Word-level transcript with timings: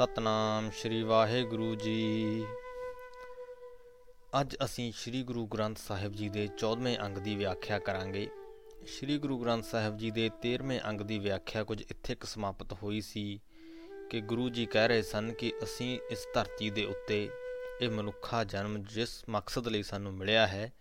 ਸਤਨਾਮ 0.00 0.70
ਸ੍ਰੀ 0.70 1.02
ਵਾਹਿਗੁਰੂ 1.02 1.74
ਜੀ। 1.74 2.44
ਅੱਜ 4.40 4.56
ਅਸੀਂ 4.64 4.92
ਸ੍ਰੀ 4.92 5.22
ਗੁਰੂ 5.22 5.46
ਗ੍ਰੰਥ 5.46 5.78
ਸਾਹਿਬ 5.78 6.12
ਜੀ 6.12 6.28
ਦੇ 6.28 6.48
14ਵੇਂ 6.58 6.98
ਅੰਗ 6.98 7.18
ਦੀ 7.18 7.36
ਵਿਆਖਿਆ 7.36 7.78
ਕਰਾਂਗੇ। 7.78 8.28
ਸ੍ਰੀ 8.86 9.18
ਗੁਰੂ 9.18 9.38
ਗ੍ਰੰਥ 9.38 9.64
ਸਾਹਿਬ 9.64 9.96
ਜੀ 9.96 10.10
ਦੇ 10.10 10.30
13ਵੇਂ 10.42 10.80
ਅੰਗ 10.88 11.00
ਦੀ 11.00 11.18
ਵਿਆਖਿਆ 11.18 11.64
ਕੁਝ 11.64 11.82
ਇੱਥੇ 11.82 12.14
ਕ 12.14 12.24
ਸਮਾਪਤ 12.24 12.72
ਹੋਈ 12.72 13.00
ਸੀ 13.00 13.40
ਕਿ 14.10 14.20
ਗੁਰੂ 14.20 14.48
ਜੀ 14.48 14.66
ਕਹਿ 14.66 14.88
ਰਹੇ 14.88 15.02
ਸਨ 15.02 15.32
ਕਿ 15.32 15.52
ਅਸੀਂ 15.62 15.98
ਇਸ 16.10 16.26
ਧਰਤੀ 16.34 16.70
ਦੇ 16.70 16.84
ਉੱਤੇ 16.84 17.30
ਇਹ 17.80 17.90
ਮਨੁੱਖਾ 17.90 18.44
ਜਨਮ 18.44 18.82
ਜਿਸ 18.82 19.24
ਮਕਸਦ 19.28 19.68
ਲਈ 19.68 19.82
ਸਾਨੂੰ 19.82 20.12
ਮਿਲਿਆ 20.12 20.46
ਹੈ, 20.46 20.72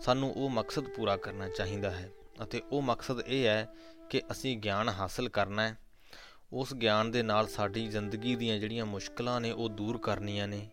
ਸਾਨੂੰ 0.00 0.32
ਉਹ 0.34 0.50
ਮਕਸਦ 0.50 0.84
ਪੂਰਾ 0.88 1.16
ਕਰਨਾ 1.16 1.48
ਚਾਹੀਦਾ 1.48 1.90
ਹੈ। 1.90 2.10
ਅਤੇ 2.42 2.62
ਉਹ 2.72 2.82
ਮਕਸਦ 2.82 3.20
ਇਹ 3.26 3.46
ਹੈ 3.46 3.74
ਕਿ 4.10 4.22
ਅਸੀਂ 4.30 4.58
ਗਿਆਨ 4.58 4.88
ਹਾਸਲ 4.88 5.28
ਕਰਨਾ 5.28 5.68
ਹੈ। 5.68 5.83
ਉਸ 6.52 6.74
ਗਿਆਨ 6.74 7.10
ਦੇ 7.10 7.22
ਨਾਲ 7.22 7.46
ਸਾਡੀ 7.46 7.86
ਜ਼ਿੰਦਗੀ 7.86 8.36
ਦੀਆਂ 8.36 8.58
ਜਿਹੜੀਆਂ 8.58 8.86
ਮੁਸ਼ਕਲਾਂ 8.86 9.40
ਨੇ 9.40 9.52
ਉਹ 9.52 9.68
ਦੂਰ 9.68 9.98
ਕਰਨੀਆਂ 9.98 10.48
ਨੇ, 10.48 10.68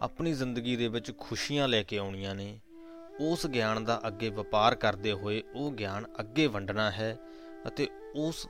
ਆਪਣੀ 0.00 0.32
ਜ਼ਿੰਦਗੀ 0.32 0.76
ਦੇ 0.76 0.88
ਵਿੱਚ 0.88 1.18
ਖੁਸ਼ੀਆਂ 1.18 1.68
ਲੈ 1.68 1.82
ਕੇ 1.82 1.98
ਆਉਣੀਆਂ 1.98 2.34
ਨੇ, 2.34 2.60
ਉਸ 3.20 3.46
ਗਿਆਨ 3.46 3.84
ਦਾ 3.84 4.00
ਅੱਗੇ 4.06 4.28
ਵਪਾਰ 4.28 4.74
ਕਰਦੇ 4.74 5.12
ਹੋਏ 5.12 5.42
ਉਹ 5.54 5.72
ਗਿਆਨ 5.72 6.06
ਅੱਗੇ 6.20 6.46
ਵੰਡਣਾ 6.46 6.90
ਹੈ 6.90 7.18
ਅਤੇ 7.66 7.88
ਉਸ 8.14 8.48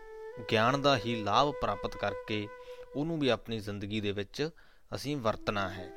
ਗਿਆਨ 0.50 0.83
ਦਾ 0.83 0.96
ਹੀ 0.96 1.23
ਲਾਭ 1.23 1.52
ਪ੍ਰਾਪਤ 1.60 1.96
ਕਰਕੇ 1.96 2.48
ਉਹਨੂੰ 2.97 3.19
ਵੀ 3.19 3.28
ਆਪਣੀ 3.28 3.58
ਜ਼ਿੰਦਗੀ 3.58 4.00
ਦੇ 4.00 4.12
ਵਿੱਚ 4.12 4.50
ਅਸੀਂ 4.95 5.16
ਵਰਤਣਾ 5.16 5.69
ਹੈ। 5.69 5.91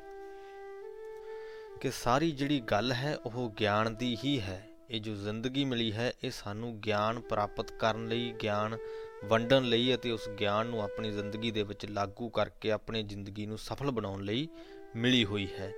ਕਿ 1.80 1.90
ਸਾਰੀ 1.90 2.30
ਜਿਹੜੀ 2.30 2.60
ਗੱਲ 2.60 2.92
ਹੈ 2.92 3.16
ਉਹ 3.16 3.50
ਗਿਆਨ 3.60 3.94
ਦੀ 3.94 4.18
ਹੀ 4.24 4.40
ਹੈ। 4.40 4.68
ਇਹ 4.90 5.00
ਜੋ 5.00 5.14
ਜ਼ਿੰਦਗੀ 5.14 5.64
ਮਿਲੀ 5.64 5.92
ਹੈ, 5.92 6.12
ਇਹ 6.24 6.30
ਸਾਨੂੰ 6.30 6.80
ਗਿਆਨ 6.80 7.20
ਪ੍ਰਾਪਤ 7.20 7.72
ਕਰਨ 7.72 8.08
ਲਈ, 8.08 8.34
ਗਿਆਨ 8.42 8.76
ਵੰਡਣ 9.24 9.64
ਲਈ 9.64 9.94
ਅਤੇ 9.94 10.10
ਉਸ 10.10 10.28
ਗਿਆਨ 10.28 10.66
ਨੂੰ 10.66 10.82
ਆਪਣੀ 10.82 11.10
ਜ਼ਿੰਦਗੀ 11.10 11.50
ਦੇ 11.50 11.62
ਵਿੱਚ 11.62 11.86
ਲਾਗੂ 11.86 12.28
ਕਰਕੇ 12.28 12.70
ਆਪਣੀ 12.70 13.02
ਜ਼ਿੰਦਗੀ 13.02 13.46
ਨੂੰ 13.46 13.58
ਸਫਲ 13.58 13.90
ਬਣਾਉਣ 13.90 14.24
ਲਈ 14.24 14.48
ਮਿਲੀ 14.96 15.24
ਹੋਈ 15.24 15.48
ਹੈ। 15.58 15.72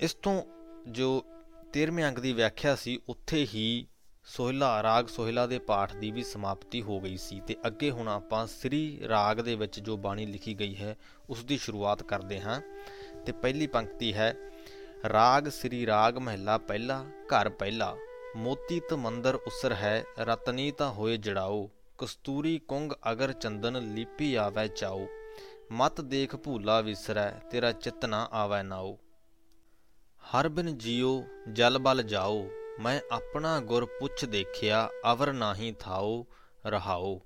ਇਸ 0.00 0.14
ਤੋਂ 0.14 0.42
ਜੋ 0.88 1.24
13ਵੇਂ 1.72 2.04
ਅੰਗ 2.04 2.18
ਦੀ 2.18 2.32
ਵਿਆਖਿਆ 2.32 2.76
ਸੀ, 2.76 3.00
ਉੱਥੇ 3.08 3.46
ਹੀ 3.54 3.86
ਸੋਹਿਲਾ 4.24 4.82
ਰਾਗ 4.82 5.06
ਸੋਹਿਲਾ 5.06 5.46
ਦੇ 5.46 5.58
ਪਾਠ 5.58 5.96
ਦੀ 5.96 6.10
ਵੀ 6.10 6.22
ਸਮਾਪਤੀ 6.22 6.82
ਹੋ 6.82 7.00
ਗਈ 7.00 7.16
ਸੀ 7.16 7.40
ਤੇ 7.40 7.56
ਅੱਗੇ 7.66 7.90
ਹੁਣ 7.90 8.08
ਆਪਾਂ 8.08 8.46
ਸ੍ਰੀ 8.46 9.00
ਰਾਗ 9.08 9.36
ਦੇ 9.36 9.54
ਵਿੱਚ 9.54 9.80
ਜੋ 9.80 9.96
ਬਾਣੀ 9.96 10.26
ਲਿਖੀ 10.26 10.54
ਗਈ 10.54 10.76
ਹੈ, 10.76 10.96
ਉਸ 11.30 11.44
ਦੀ 11.44 11.58
ਸ਼ੁਰੂਆਤ 11.58 12.02
ਕਰਦੇ 12.02 12.40
ਹਾਂ। 12.40 12.60
ਤੇ 13.26 13.32
ਪਹਿਲੀ 13.32 13.66
ਪੰਕਤੀ 13.66 14.14
ਹੈ 14.14 14.36
ਰਾਗ 15.12 15.48
ਸ੍ਰੀ 15.48 15.86
ਰਾਗ 15.86 16.18
ਮਹਿਲਾ 16.18 16.58
ਪਹਿਲਾ, 16.58 17.04
ਘਰ 17.26 17.48
ਪਹਿਲਾ। 17.48 17.96
ਮੋਤੀ 18.36 18.80
ਤ 18.80 18.94
ਮੰਦਰ 18.94 19.34
ਉਸਰ 19.34 19.72
ਹੈ, 19.72 20.04
ਰਤਨੀ 20.18 20.70
ਤਾਂ 20.70 20.90
ਹੋਏ 20.90 21.16
ਜੜਾਓ। 21.16 21.70
ਕਸਤੂਰੀ 21.98 22.58
ਕੁੰਗ 22.58 22.92
ਅਗਰ 23.12 23.32
ਚੰਦਨ 23.32 23.94
ਲੀਪੀ 23.94 24.34
ਆਵੈ 24.34 24.66
ਚਾਓ। 24.66 25.06
ਮਤ 25.72 26.00
ਦੇਖ 26.00 26.36
ਭੂਲਾ 26.36 26.80
ਵਿਸਰੈ, 26.80 27.30
ਤੇਰਾ 27.50 27.72
ਚਿਤ 27.72 28.04
ਨਾ 28.04 28.28
ਆਵੈ 28.32 28.62
ਨਾਓ। 28.62 28.98
ਹਰ 30.22 30.48
ਬਿਨ 30.48 30.78
ਜਿਉ 30.78 31.24
ਜਲ 31.52 31.78
ਬਲ 31.78 32.02
ਜਾਓ। 32.02 32.48
ਮੈਂ 32.80 33.00
ਆਪਣਾ 33.12 33.60
ਗੁਰ 33.60 33.84
ਪੁੱਛ 33.84 34.24
ਦੇਖਿਆ, 34.24 34.88
ਅਵਰ 35.12 35.32
ਨਾਹੀ 35.32 35.74
ਥਾਓ, 35.80 36.26
ਰਹਾਓ। 36.66 37.20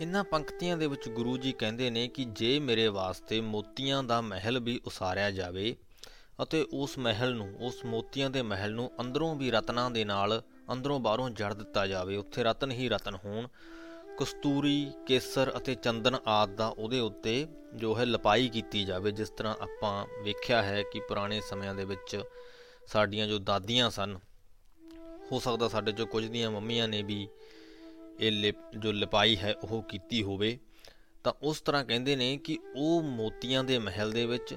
ਇਨ੍ਹਾਂ 0.00 0.24
ਪੰਕਤੀਆਂ 0.24 0.76
ਦੇ 0.76 0.86
ਵਿੱਚ 0.86 1.08
ਗੁਰੂ 1.08 1.36
ਜੀ 1.36 1.52
ਕਹਿੰਦੇ 1.52 1.90
ਨੇ 1.90 2.08
ਕਿ 2.08 2.24
ਜੇ 2.24 2.58
ਮੇਰੇ 2.58 2.88
ਵਾਸਤੇ 2.88 3.40
ਮੋਤੀਆਂ 3.40 4.02
ਦਾ 4.02 4.20
ਮਹਿਲ 4.20 4.58
ਵੀ 4.58 4.80
ਉਸਾਰਿਆ 4.84 5.30
ਜਾਵੇ 5.30 5.76
ਅਤੇ 6.42 6.66
ਉਸ 6.72 6.98
ਮਹਿਲ 6.98 7.34
ਨੂੰ, 7.34 7.54
ਉਸ 7.60 7.84
ਮੋਤੀਆਂ 7.84 8.30
ਦੇ 8.30 8.42
ਮਹਿਲ 8.42 8.72
ਨੂੰ 8.72 8.90
ਅੰਦਰੋਂ 9.00 9.34
ਵੀ 9.36 9.50
ਰਤਨਾਂ 9.50 9.90
ਦੇ 9.90 10.04
ਨਾਲ 10.04 10.42
ਅੰਦਰੋਂ 10.72 11.00
ਬਾਹਰੋਂ 11.00 11.30
ਜੜ 11.30 11.54
ਦਿੱਤਾ 11.54 11.86
ਜਾਵੇ। 11.86 12.16
ਉੱਥੇ 12.16 12.42
ਰਤਨ 12.42 12.70
ਹੀ 12.70 12.88
ਰਤਨ 12.88 13.14
ਹੋਣ। 13.14 13.48
ਕਸਤੂਰੀ, 14.18 14.92
ਕੇਸਰ 15.06 15.52
ਅਤੇ 15.56 15.74
ਚੰਦਨ 15.74 16.16
ਆਦ 16.26 16.54
ਦਾ 16.56 16.66
ਉਹਦੇ 16.68 17.00
ਉੱਤੇ 17.00 17.46
ਜੋ 17.74 17.96
ਹੈ 17.98 18.04
ਲਪਾਈ 18.04 18.48
ਕੀਤੀ 18.48 18.84
ਜਾਵੇ। 18.84 19.10
ਜਿਸ 19.10 19.30
ਤਰ੍ਹਾਂ 19.30 19.54
ਆਪਾਂ 19.60 20.06
ਵੇਖਿਆ 20.22 20.62
ਹੈ 20.62 20.82
ਕਿ 20.82 21.00
ਪੁਰਾਣੇ 21.00 21.40
ਸਮਿਆਂ 21.40 21.74
ਦੇ 21.74 21.84
ਵਿੱਚ 21.84 22.20
ਸਾਡੀਆਂ 22.86 23.26
ਜੋ 23.28 23.38
ਦਾਦੀਆਂ 23.38 23.90
ਸਨ, 23.90 24.18
ਹੋ 25.32 25.38
ਸਕਦਾ 25.38 25.68
ਸਾਡੇ 25.68 25.92
ਚੋਂ 25.92 26.06
ਕੁਝ 26.06 26.26
ਦੀਆਂ 26.26 26.50
ਮੰਮੀਆਂ 26.50 26.88
ਨੇ 26.88 27.02
ਵੀ 27.02 27.28
ਇਹ 28.20 28.52
ਜੋ 28.78 28.92
ਲਪਾਈ 28.92 29.36
ਹੈ 29.36 29.54
ਉਹ 29.54 29.82
ਕੀਤੀ 29.82 30.22
ਹੋਵੇ। 30.22 30.58
ਤਾਂ 31.24 31.32
ਉਸ 31.42 31.60
ਤਰ੍ਹਾਂ 31.60 31.84
ਕਹਿੰਦੇ 31.84 32.16
ਨੇ 32.16 32.36
ਕਿ 32.36 32.58
ਉਹ 32.76 33.02
ਮੋਤੀਆਂ 33.02 33.64
ਦੇ 33.64 33.78
ਮਹਿਲ 33.78 34.12
ਦੇ 34.12 34.26
ਵਿੱਚ 34.26 34.54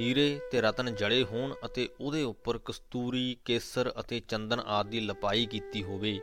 ਹੀਰੇ 0.00 0.40
ਤੇ 0.52 0.60
ਰਤਨ 0.60 0.94
ਜੜੇ 0.94 1.22
ਹੋਣ 1.24 1.54
ਅਤੇ 1.64 1.88
ਉਹਦੇ 2.00 2.22
ਉੱਪਰ 2.22 2.58
ਕਸਤੂਰੀ, 2.58 3.36
ਕੇਸਰ 3.44 3.92
ਅਤੇ 4.00 4.20
ਚੰਦਨ 4.20 4.60
ਆਦਿ 4.60 4.90
ਦੀ 4.90 5.00
ਲਪਾਈ 5.00 5.46
ਕੀਤੀ 5.46 5.82
ਹੋਵੇ 5.82 6.20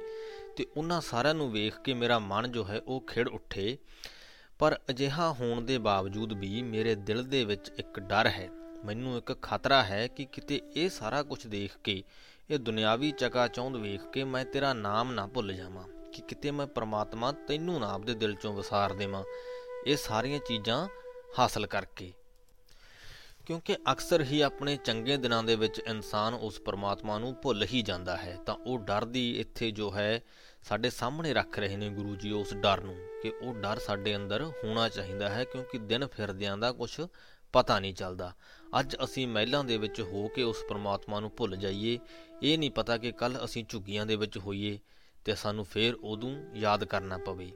ਤੇ 0.57 0.65
ਉਹਨਾਂ 0.77 1.01
ਸਾਰਿਆਂ 1.01 1.33
ਨੂੰ 1.35 1.51
ਵੇਖ 1.51 1.79
ਕੇ 1.79 1.93
ਮੇਰਾ 1.93 2.19
ਮਨ 2.19 2.51
ਜੋ 2.51 2.65
ਹੈ 2.65 2.81
ਉਹ 2.87 3.01
ਖਿੜ 3.01 3.27
ਉੱਠੇ। 3.27 3.77
ਪਰ 4.59 4.79
ਅਜਿਹਾ 4.89 5.31
ਹੋਣ 5.33 5.61
ਦੇ 5.61 5.77
ਬਾਵਜੂਦ 5.77 6.33
ਵੀ 6.33 6.61
ਮੇਰੇ 6.61 6.95
ਦਿਲ 6.95 7.23
ਦੇ 7.23 7.45
ਵਿੱਚ 7.45 7.71
ਇੱਕ 7.77 7.99
ਡਰ 7.99 8.27
ਹੈ। 8.27 8.49
ਮੈਨੂੰ 8.85 9.17
ਇੱਕ 9.17 9.41
ਖਤਰਾ 9.41 9.83
ਹੈ 9.83 10.07
ਕਿ 10.07 10.25
ਕਿਤੇ 10.25 10.61
ਇਹ 10.75 10.89
ਸਾਰਾ 10.89 11.23
ਕੁਝ 11.23 11.47
ਦੇਖ 11.47 11.77
ਕੇ, 11.83 12.03
ਇਹ 12.49 12.59
ਦੁਨਿਆਵੀ 12.59 13.11
ਚਕਾ 13.11 13.47
ਚੌਂਦ 13.47 13.75
ਵੇਖ 13.75 14.01
ਕੇ 14.13 14.23
ਮੈਂ 14.23 14.45
ਤੇਰਾ 14.45 14.73
ਨਾਮ 14.73 15.13
ਨਾ 15.13 15.27
ਭੁੱਲ 15.27 15.53
ਜਾਵਾਂ, 15.53 15.87
ਕਿ 16.11 16.21
ਕਿਤੇ 16.21 16.51
ਮੈਂ 16.51 16.67
ਪ੍ਰਮਾਤਮਾ 16.67 17.31
ਤੈਨੂੰ 17.31 17.79
ਨਾ 17.79 17.89
ਆਪਦੇ 17.89 18.13
ਦਿਲ 18.13 18.35
ਚੋਂ 18.35 18.53
ਵਸਾਰ 18.53 18.93
ਦੇਵਾਂ। 18.93 19.23
ਇਹ 19.87 19.97
ਸਾਰੀਆਂ 19.97 20.39
ਚੀਜ਼ਾਂ 20.39 20.87
ਹਾਸਲ 21.39 21.67
ਕਰਕੇ। 21.67 22.13
ਕਿਉਂਕਿ 23.47 23.75
ਅਕਸਰ 23.91 24.21
ਹੀ 24.21 24.39
ਆਪਣੇ 24.41 24.75
ਚੰਗੇ 24.75 25.15
ਦਿਨਾਂ 25.17 25.41
ਦੇ 25.43 25.55
ਵਿੱਚ 25.55 25.79
ਇਨਸਾਨ 25.79 26.33
ਉਸ 26.33 26.59
ਪਰਮਾਤਮਾ 26.61 27.17
ਨੂੰ 27.19 27.33
ਭੁੱਲ 27.33 27.63
ਹੀ 27.63 27.81
ਜਾਂਦਾ 27.81 28.15
ਹੈ, 28.17 28.35
ਤਾਂ 28.45 28.55
ਉਹ 28.55 28.79
ਡਰ 28.79 29.05
ਦੀ 29.05 29.29
ਇੱਥੇ 29.39 29.69
ਜੋ 29.71 29.91
ਹੈ, 29.91 30.21
ਸਾਡੇ 30.63 30.89
ਸਾਹਮਣੇ 30.89 31.33
ਰੱਖ 31.33 31.59
ਰਹੇ 31.59 31.77
ਨੇ 31.77 31.89
ਗੁਰੂ 31.89 32.15
ਜੀ 32.15 32.31
ਉਸ 32.31 32.53
ਡਰ 32.53 32.81
ਨੂੰ 32.81 32.95
ਕਿ 33.23 33.31
ਉਹ 33.41 33.53
ਡਰ 33.53 33.79
ਸਾਡੇ 33.79 34.15
ਅੰਦਰ 34.15 34.43
ਹੋਣਾ 34.43 34.87
ਚਾਹੀਦਾ 34.89 35.29
ਹੈ 35.29 35.43
ਕਿਉਂਕਿ 35.43 35.77
ਦਿਨ 35.77 36.05
ਫਿਰਦਿਆਂ 36.07 36.57
ਦਾ 36.57 36.71
ਕੁਝ 36.71 36.89
ਪਤਾ 37.53 37.79
ਨਹੀਂ 37.79 37.93
ਚੱਲਦਾ। 37.93 38.31
ਅੱਜ 38.79 38.95
ਅਸੀਂ 39.03 39.27
ਮਹਿਲਾਂ 39.27 39.63
ਦੇ 39.63 39.77
ਵਿੱਚ 39.77 40.01
ਹੋ 40.01 40.27
ਕੇ 40.27 40.43
ਉਸ 40.43 40.63
ਪਰਮਾਤਮਾ 40.69 41.19
ਨੂੰ 41.19 41.31
ਭੁੱਲ 41.37 41.55
ਜਾਈਏ, 41.55 41.97
ਇਹ 42.43 42.57
ਨਹੀਂ 42.57 42.71
ਪਤਾ 42.71 42.97
ਕਿ 42.97 43.11
ਕੱਲ 43.11 43.39
ਅਸੀਂ 43.45 43.63
ਝੁੱਗੀਆਂ 43.69 44.05
ਦੇ 44.05 44.15
ਵਿੱਚ 44.15 44.37
ਹੋਈਏ 44.37 44.77
ਤੇ 45.25 45.35
ਸਾਨੂੰ 45.35 45.65
ਫੇਰ 45.65 45.93
ਉਦੋਂ 45.93 46.35
ਯਾਦ 46.55 46.83
ਕਰਨਾ 46.83 47.17
ਪਵੇ। 47.17 47.51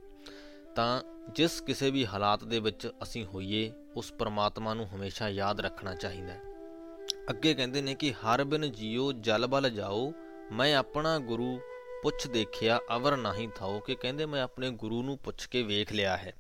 ਤਾਂ 0.75 1.01
ਜਿਸ 1.35 1.61
ਕਿਸੇ 1.61 1.91
ਵੀ 1.91 2.05
ਹਾਲਾਤ 2.05 2.43
ਦੇ 2.43 2.59
ਵਿੱਚ 2.59 2.91
ਅਸੀਂ 3.03 3.25
ਹੋਈਏ, 3.25 3.71
ਉਸ 3.95 4.11
ਪਰਮਾਤਮਾ 4.11 4.73
ਨੂੰ 4.73 4.87
ਹਮੇਸ਼ਾ 4.95 5.29
ਯਾਦ 5.29 5.59
ਰੱਖਣਾ 5.59 5.95
ਚਾਹੀਦਾ 5.95 6.33
ਹੈ। 6.33 6.41
ਅੱਗੇ 7.29 7.53
ਕਹਿੰਦੇ 7.53 7.81
ਨੇ 7.81 7.95
ਕਿ 7.95 8.13
ਹਰ 8.13 8.43
ਬਿਨ 8.43 8.71
ਜੀਓ 8.71 9.11
ਜਲ 9.11 9.47
ਬਲ 9.47 9.69
ਜਾਓ, 9.69 10.13
ਮੈਂ 10.51 10.75
ਆਪਣਾ 10.75 11.19
ਗੁਰੂ 11.19 11.59
ਪੁੱਛ 12.03 12.27
ਦੇਖਿਆ, 12.27 12.79
ਅਵਰ 12.95 13.17
ਨਹੀਂ 13.17 13.49
ਥਾਓ, 13.49 13.79
ਕਿ 13.79 13.95
ਕਹਿੰਦੇ 13.95 14.25
ਮੈਂ 14.25 14.43
ਆਪਣੇ 14.43 14.69
ਗੁਰੂ 14.69 15.03
ਨੂੰ 15.03 15.17
ਪੁੱਛ 15.17 15.47
ਕੇ 15.47 15.63
ਵੇਖ 15.63 15.93
ਲਿਆ 15.93 16.17
ਹੈ। 16.17 16.33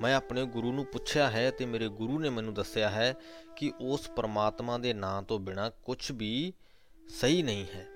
ਮੈਂ 0.00 0.14
ਆਪਣੇ 0.14 0.44
ਗੁਰੂ 0.44 0.72
ਨੂੰ 0.72 0.84
ਪੁੱਛਿਆ 0.84 1.30
ਹੈ 1.30 1.50
ਤੇ 1.50 1.66
ਮੇਰੇ 1.66 1.88
ਗੁਰੂ 1.88 2.18
ਨੇ 2.18 2.30
ਮੈਨੂੰ 2.30 2.54
ਦੱਸਿਆ 2.54 2.90
ਹੈ 2.90 3.14
ਕਿ 3.56 3.72
ਉਸ 3.80 4.08
ਪਰਮਾਤਮਾ 4.08 4.78
ਦੇ 4.78 4.92
ਨਾਂ 4.92 5.22
ਤੋਂ 5.22 5.38
ਬਿਨਾ 5.38 5.70
ਕੁਝ 5.70 6.12
ਵੀ 6.12 6.52
ਸਹੀ 7.08 7.42
ਨਹੀਂ 7.42 7.66
ਹੈ। 7.74 7.86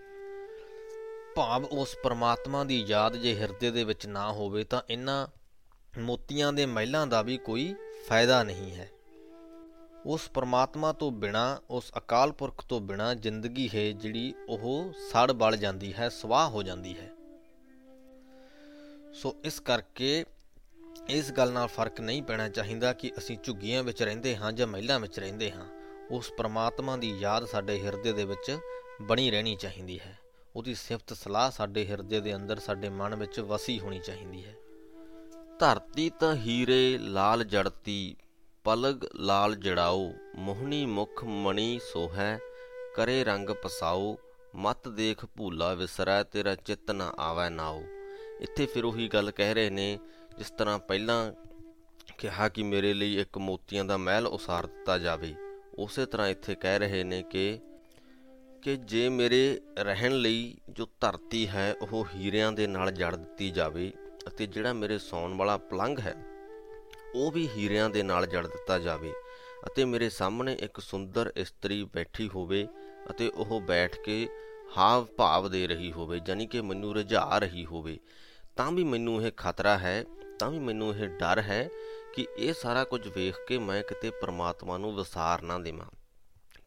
ਭਾਵ 1.36 1.64
ਉਸ 1.64 1.96
ਪਰਮਾਤਮਾ 2.04 2.64
ਦੀ 2.64 2.84
ਯਾਦ 2.88 3.16
ਜੇ 3.16 3.34
ਹਿਰਦੇ 3.34 3.70
ਦੇ 3.70 3.84
ਵਿੱਚ 3.84 4.06
ਨਾ 4.06 4.32
ਹੋਵੇ, 4.32 4.64
ਤਾਂ 4.64 4.82
ਇਹਨਾਂ 4.90 5.26
ਮੋਤੀਆਂ 5.98 6.52
ਦੇ 6.52 6.66
ਮਹਿਲਾਂ 6.66 7.06
ਦਾ 7.06 7.22
ਵੀ 7.22 7.36
ਕੋਈ 7.36 7.74
ਫਾਇਦਾ 8.08 8.42
ਨਹੀਂ 8.42 8.74
ਹੈ। 8.74 8.90
ਉਸ 10.06 10.28
ਪਰਮਾਤਮਾ 10.28 10.92
ਤੋਂ 10.92 11.10
ਬਿਨਾ, 11.10 11.60
ਉਸ 11.70 11.92
ਅਕਾਲ 11.98 12.32
ਪੁਰਖ 12.32 12.64
ਤੋਂ 12.64 12.80
ਬਿਨਾ 12.80 13.14
ਜ਼ਿੰਦਗੀ 13.14 13.70
ਹੈ 13.74 13.92
ਜਿਹੜੀ 13.92 14.34
ਉਹ 14.48 14.92
ਸੜ 14.92 15.32
ਬਲ 15.32 15.56
ਜਾਂਦੀ 15.56 15.94
ਹੈ, 15.94 16.08
ਸਵਾਹ 16.08 16.48
ਹੋ 16.48 16.62
ਜਾਂਦੀ 16.62 16.98
ਹੈ। 16.98 17.10
ਸੋ 19.14 19.36
ਇਸ 19.44 19.60
ਕਰਕੇ 19.60 20.24
ਇਸ 21.08 21.32
ਗੱਲ 21.32 21.52
ਨਾਲ 21.52 21.68
ਫ਼ਰਕ 21.68 22.00
ਨਹੀਂ 22.00 22.22
ਪੈਣਾ 22.22 22.48
ਚਾਹੀਦਾ 22.48 22.92
ਕਿ 22.92 23.12
ਅਸੀਂ 23.18 23.38
ਝੁੱਗੀਆਂ 23.44 23.82
ਵਿੱਚ 23.82 24.02
ਰਹਿੰਦੇ 24.02 24.36
ਹਾਂ 24.36 24.52
ਜਾਂ 24.52 24.66
ਮਹਿਲਾਂ 24.66 25.00
ਵਿੱਚ 25.00 25.18
ਰਹਿੰਦੇ 25.18 25.50
ਹਾਂ। 25.50 25.66
ਉਸ 26.10 26.30
ਪਰਮਾਤਮਾ 26.38 26.96
ਦੀ 26.96 27.18
ਯਾਦ 27.18 27.44
ਸਾਡੇ 27.44 27.82
ਹਿਰਦੇ 27.82 28.12
ਦੇ 28.12 28.24
ਵਿੱਚ 28.24 28.58
ਬਣੀ 29.02 29.30
ਰਹਿਣੀ 29.30 29.56
ਚਾਹੀਦੀ 29.56 30.00
ਹੈ। 30.00 30.18
ਉਹਦੀ 30.56 30.74
ਸਿਫਤ 30.74 31.12
ਸਲਾਹ 31.12 31.50
ਸਾਡੇ 31.50 31.86
ਹਿਰਦੇ 31.86 32.20
ਦੇ 32.20 32.36
ਅੰਦਰ 32.36 32.58
ਸਾਡੇ 32.58 32.88
ਮਨ 32.88 33.14
ਵਿੱਚ 33.14 33.40
ਵਸੀ 33.40 33.80
ਹੋਣੀ 33.80 34.00
ਚਾਹੀਦੀ 34.00 34.44
ਹੈ। 34.44 34.54
ਧਰਤੀ 35.60 36.10
ਤਾਂ 36.10 36.36
ਹੀਰੇ 36.36 36.98
ਲਾਲ 36.98 37.44
ਜੜਤੀ, 37.44 38.16
ਪਲਗ 38.64 39.04
ਲਾਲ 39.16 39.56
ਜੜਾਓ, 39.56 40.12
ਮੋਹਣੀ 40.36 40.86
ਮੁਖ 40.86 41.24
ਮਣੀ 41.24 41.80
ਸੋਹੈ, 41.92 42.38
ਕਰੇ 42.96 43.24
ਰੰਗ 43.24 43.50
ਪਸਾਓ, 43.50 44.18
ਮਤ 44.54 44.88
ਦੇਖ 44.88 45.24
ਭੂਲਾ 45.36 45.74
ਵਿਸਰੈ, 45.74 46.22
ਤੇਰਾ 46.22 46.54
ਚਿੱਤ 46.54 46.90
ਨਾ 46.90 47.12
ਆਵੈ 47.18 47.50
ਨਾਓ। 47.50 47.82
ਇੱਥੇ 48.40 48.66
ਫਿਰ 48.66 48.84
ਉਹੀ 48.84 49.08
ਗੱਲ 49.08 49.30
ਕਹਿ 49.30 49.54
ਰਹੇ 49.54 49.70
ਨੇ, 49.70 49.98
ਜਿਸ 50.38 50.50
ਤਰ੍ਹਾਂ 50.50 50.78
ਪਹਿਲਾਂ 50.78 51.32
ਕਿਹਾ 52.18 52.48
ਕਿ 52.48 52.62
ਮੇਰੇ 52.62 52.94
ਲਈ 52.94 53.20
ਇੱਕ 53.20 53.38
ਮੋਤੀਆਂ 53.38 53.84
ਦਾ 53.84 53.96
ਮਹਿਲ 53.96 54.26
ਉਸਾਰ 54.26 54.66
ਦਿੱਤਾ 54.66 54.98
ਜਾਵੇ। 54.98 55.34
ਉਸੇ 55.74 56.06
ਤਰ੍ਹਾਂ 56.06 56.28
ਇੱਥੇ 56.28 56.54
ਕਹਿ 56.54 56.78
ਰਹੇ 56.78 57.04
ਨੇ 57.04 57.22
ਕਿ 57.22 57.60
ਕਿ 58.62 58.76
ਜੇ 58.76 59.08
ਮੇਰੇ 59.08 59.60
ਰਹਿਣ 59.78 60.12
ਲਈ 60.12 60.56
ਜੋ 60.70 60.88
ਧਰਤੀ 61.00 61.48
ਹੈ, 61.48 61.74
ਉਹ 61.82 62.06
ਹੀਰਿਆਂ 62.14 62.52
ਦੇ 62.52 62.66
ਨਾਲ 62.66 62.90
ਜੜ 62.90 63.16
ਦਿੱਤੀ 63.16 63.50
ਜਾਵੇ 63.50 63.92
ਅਤੇ 64.28 64.46
ਜਿਹੜਾ 64.46 64.72
ਮੇਰੇ 64.72 64.98
ਸੌਣ 64.98 65.34
ਵਾਲਾ 65.34 65.56
ਪਲੰਘ 65.70 65.98
ਹੈ, 66.00 66.14
ਉਹ 67.14 67.30
ਵੀ 67.32 67.48
ਹੀਰਿਆਂ 67.48 67.88
ਦੇ 67.90 68.02
ਨਾਲ 68.02 68.26
ਜੜ 68.26 68.46
ਦਿੱਤਾ 68.46 68.78
ਜਾਵੇ 68.78 69.12
ਅਤੇ 69.66 69.84
ਮੇਰੇ 69.84 70.08
ਸਾਹਮਣੇ 70.10 70.56
ਇੱਕ 70.60 70.80
ਸੁੰਦਰ 70.80 71.32
ਇਸਤਰੀ 71.36 71.82
ਬੈਠੀ 71.84 72.28
ਹੋਵੇ 72.28 72.66
ਅਤੇ 73.10 73.28
ਉਹ 73.28 73.60
ਬੈਠ 73.60 73.96
ਕੇ 73.96 74.28
ਹਾਵ 74.76 75.04
ਭਾਵ 75.16 75.48
ਦੇ 75.50 75.66
ਰਹੀ 75.66 75.92
ਹੋਵੇ 75.92 76.20
ਯਾਨੀ 76.28 76.46
ਕਿ 76.46 76.60
ਮੈਨੂੰ 76.60 76.94
ਰਝਾ 76.94 77.38
ਰਹੀ 77.38 77.64
ਹੋਵੇ, 77.64 77.98
ਤਾਂ 78.56 78.70
ਵੀ 78.72 78.84
ਮੈਨੂੰ 78.84 79.22
ਇਹ 79.22 79.32
ਖਤਰਾ 79.36 79.76
ਹੈ, 79.78 80.04
ਤਾਂ 80.38 80.50
ਵੀ 80.50 80.58
ਮੈਨੂੰ 80.58 80.94
ਇਹ 80.94 81.08
ਡਰ 81.08 81.40
ਹੈ 81.40 81.68
ਕਿ 82.14 82.26
ਇਹ 82.38 82.52
ਸਾਰਾ 82.52 82.84
ਕੁਝ 82.84 83.06
ਵੇਖ 83.08 83.36
ਕੇ 83.48 83.58
ਮੈਂ 83.58 83.82
ਕਿਤੇ 83.82 84.10
ਪ੍ਰਮਾਤਮਾ 84.10 84.78
ਨੂੰ 84.78 84.94
ਵਿਸਾਰ 84.96 85.42
ਨਾ 85.42 85.58
ਦੇਵਾਂ, 85.58 85.86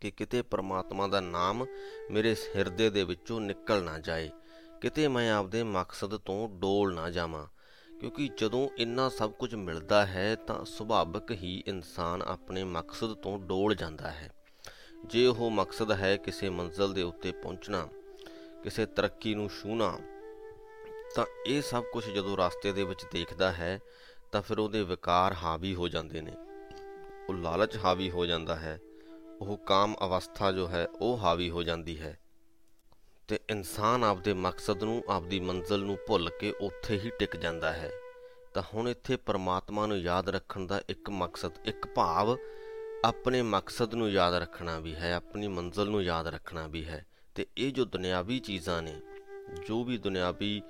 ਕਿ 0.02 0.12
ਕਿਤੇ 0.12 0.42
ਪ੍ਰਮਾਤਮਾ 0.42 1.08
ਦਾ 1.08 1.22
ਨਾਮ 1.22 1.66
ਮੇਰੇ 2.12 2.36
ਹਿਰਦੇ 2.56 2.90
ਦੇ 2.90 3.04
ਵਿੱਚੋਂ 3.04 3.40
ਨਿਕਲ 3.42 3.84
ਨਾ 3.84 3.98
ਜਾਏ। 4.00 4.30
ਕਿਤੇ 4.82 5.08
ਮੈਂ 5.08 5.34
ਆਪਦੇ 5.34 5.64
ਮਕਸਦ 5.64 6.18
ਤੋਂ 6.18 6.50
ਡੋਲ 6.50 6.94
ਨਾ 6.94 7.10
ਜਾਵਾਂ। 7.10 7.48
ਕਿਉਂਕਿ 8.00 8.30
ਜਦੋਂ 8.38 8.70
ਇੰਨਾ 8.78 9.10
ਸਭ 9.10 9.32
ਕੁਝ 9.32 9.56
ਮਿਲਦਾ 9.56 10.06
ਹੈ 10.06 10.36
ਤਾਂ 10.36 10.66
ਸੁਭਾਵਿਕ 10.66 11.32
ਹੀ 11.32 11.64
ਇਨਸਾਨ 11.68 12.22
ਆਪਣੇ 12.22 12.64
ਮਕਸਦ 12.64 13.14
ਤੋਂ 13.14 13.40
ਡੋਲ 13.40 13.76
ਜਾਂਦਾ 13.76 14.12
ਹੈ। 14.12 14.34
ਜੇ 15.06 15.26
ਉਹ 15.26 15.52
ਮਕਸਦ 15.52 15.92
ਹੈ 15.92 16.18
ਕਿਸੇ 16.18 16.50
ਮੰਜ਼ਲ 16.50 16.94
ਦੇ 16.94 17.02
ਉੱਤੇ 17.02 17.32
ਪਹੁੰਚਣਾ, 17.32 17.88
ਕਿਸੇ 18.64 18.86
ਤਰੱਕੀ 18.86 19.36
ਨੂੰ 19.36 19.50
ਛੂਣਾ 19.50 19.98
ਤਾਂ 21.16 21.26
ਇਹ 21.48 21.62
ਸਭ 21.62 21.84
ਕੁਝ 21.94 22.06
ਜਦੋਂ 22.06 22.38
ਰਸਤੇ 22.38 22.72
ਦੇ 22.72 22.84
ਵਿੱਚ 22.84 23.06
ਦੇਖਦਾ 23.12 23.52
ਹੈ, 23.52 23.80
ਤਾਂ 24.32 24.42
ਫਿਰ 24.42 24.60
ਉਹਦੇ 24.60 24.84
ਵਿਕਾਰ 24.84 25.34
ਹਾਵੀ 25.34 25.76
ਹੋ 25.76 25.88
ਜਾਂਦੇ 25.88 26.22
ਨੇ। 26.22 26.32
ਉਹ 27.30 27.34
ਲਾਲਚ 27.34 27.78
ਹਾਵੀ 27.78 28.12
ਹੋ 28.12 28.26
ਜਾਂਦਾ 28.26 28.56
ਹੈ। 28.56 28.80
ਉਹ 29.42 29.58
ਕਾਮ 29.58 29.96
ਅਵਸਥਾ 30.06 30.52
ਜੋ 30.52 30.68
ਹੈ, 30.68 30.88
ਉਹ 31.02 31.18
ਹਾਵੀ 31.18 31.50
ਹੋ 31.50 31.64
ਜਾਂਦੀ 31.64 32.02
ਹੈ। 32.02 32.18
ਤੇ 33.32 33.40
ਇਨਸਾਨ 33.50 34.04
ਆਪਦੇ 34.04 34.34
ਮਕਸਦ 34.34 34.84
ਨੂੰ, 34.84 35.04
ਆਪਦੀ 35.10 35.40
ਮੰਜ਼ਲ 35.40 35.80
ਨੂੰ 35.80 35.98
ਭੁੱਲ 36.08 36.30
ਕੇ 36.40 36.54
ਉੱਥੇ 36.62 37.00
ਹੀ 37.00 37.12
ਟਿਕ 37.20 37.36
ਜਾਂਦਾ 37.36 37.74
ਹੈ। 37.74 37.92
ਤਾਂ 38.54 38.64
ਹੁਣ 38.74 38.90
ਇੱਥੇ 38.90 39.16
ਪਰਮਾਤਮਾ 39.16 39.88
ਨੂੰ 39.88 40.00
ਯਾਦ 40.00 40.30
ਰੱਖਣ 40.30 40.68
ਦਾ 40.68 40.82
ਇੱਕ 40.90 41.10
ਮਕਸਦ, 41.10 41.52
ਇੱਕ 41.66 41.88
ਭਾਵ 41.88 42.38
ਆਪਣੇ 43.06 43.42
ਮਕਸਦ 43.42 43.96
ਨੂੰ 43.96 44.12
ਯਾਦ 44.12 44.34
ਰੱਖਣਾ 44.34 44.80
ਵੀ 44.80 44.96
ਹੈ, 44.96 45.14
ਆਪਣੀ 45.14 45.48
ਮੰਜ਼ਲ 45.48 45.90
ਨੂੰ 45.90 46.04
ਯਾਦ 46.04 46.28
ਰੱਖਣਾ 46.28 46.68
ਵੀ 46.68 46.86
ਹੈ। 46.86 47.06
ਤੇ 47.36 47.48
ਇਹ 47.58 47.72
ਜੋ 47.72 47.86
ਦੁਨਿਆਵੀ 47.86 48.40
ਚੀਜ਼ਾਂ 48.40 48.82
ਨੇ, 48.82 48.96
ਜੋ 49.68 49.84
ਵੀ 49.84 49.98
ਦੁਨਿਆਵੀ 49.98 50.62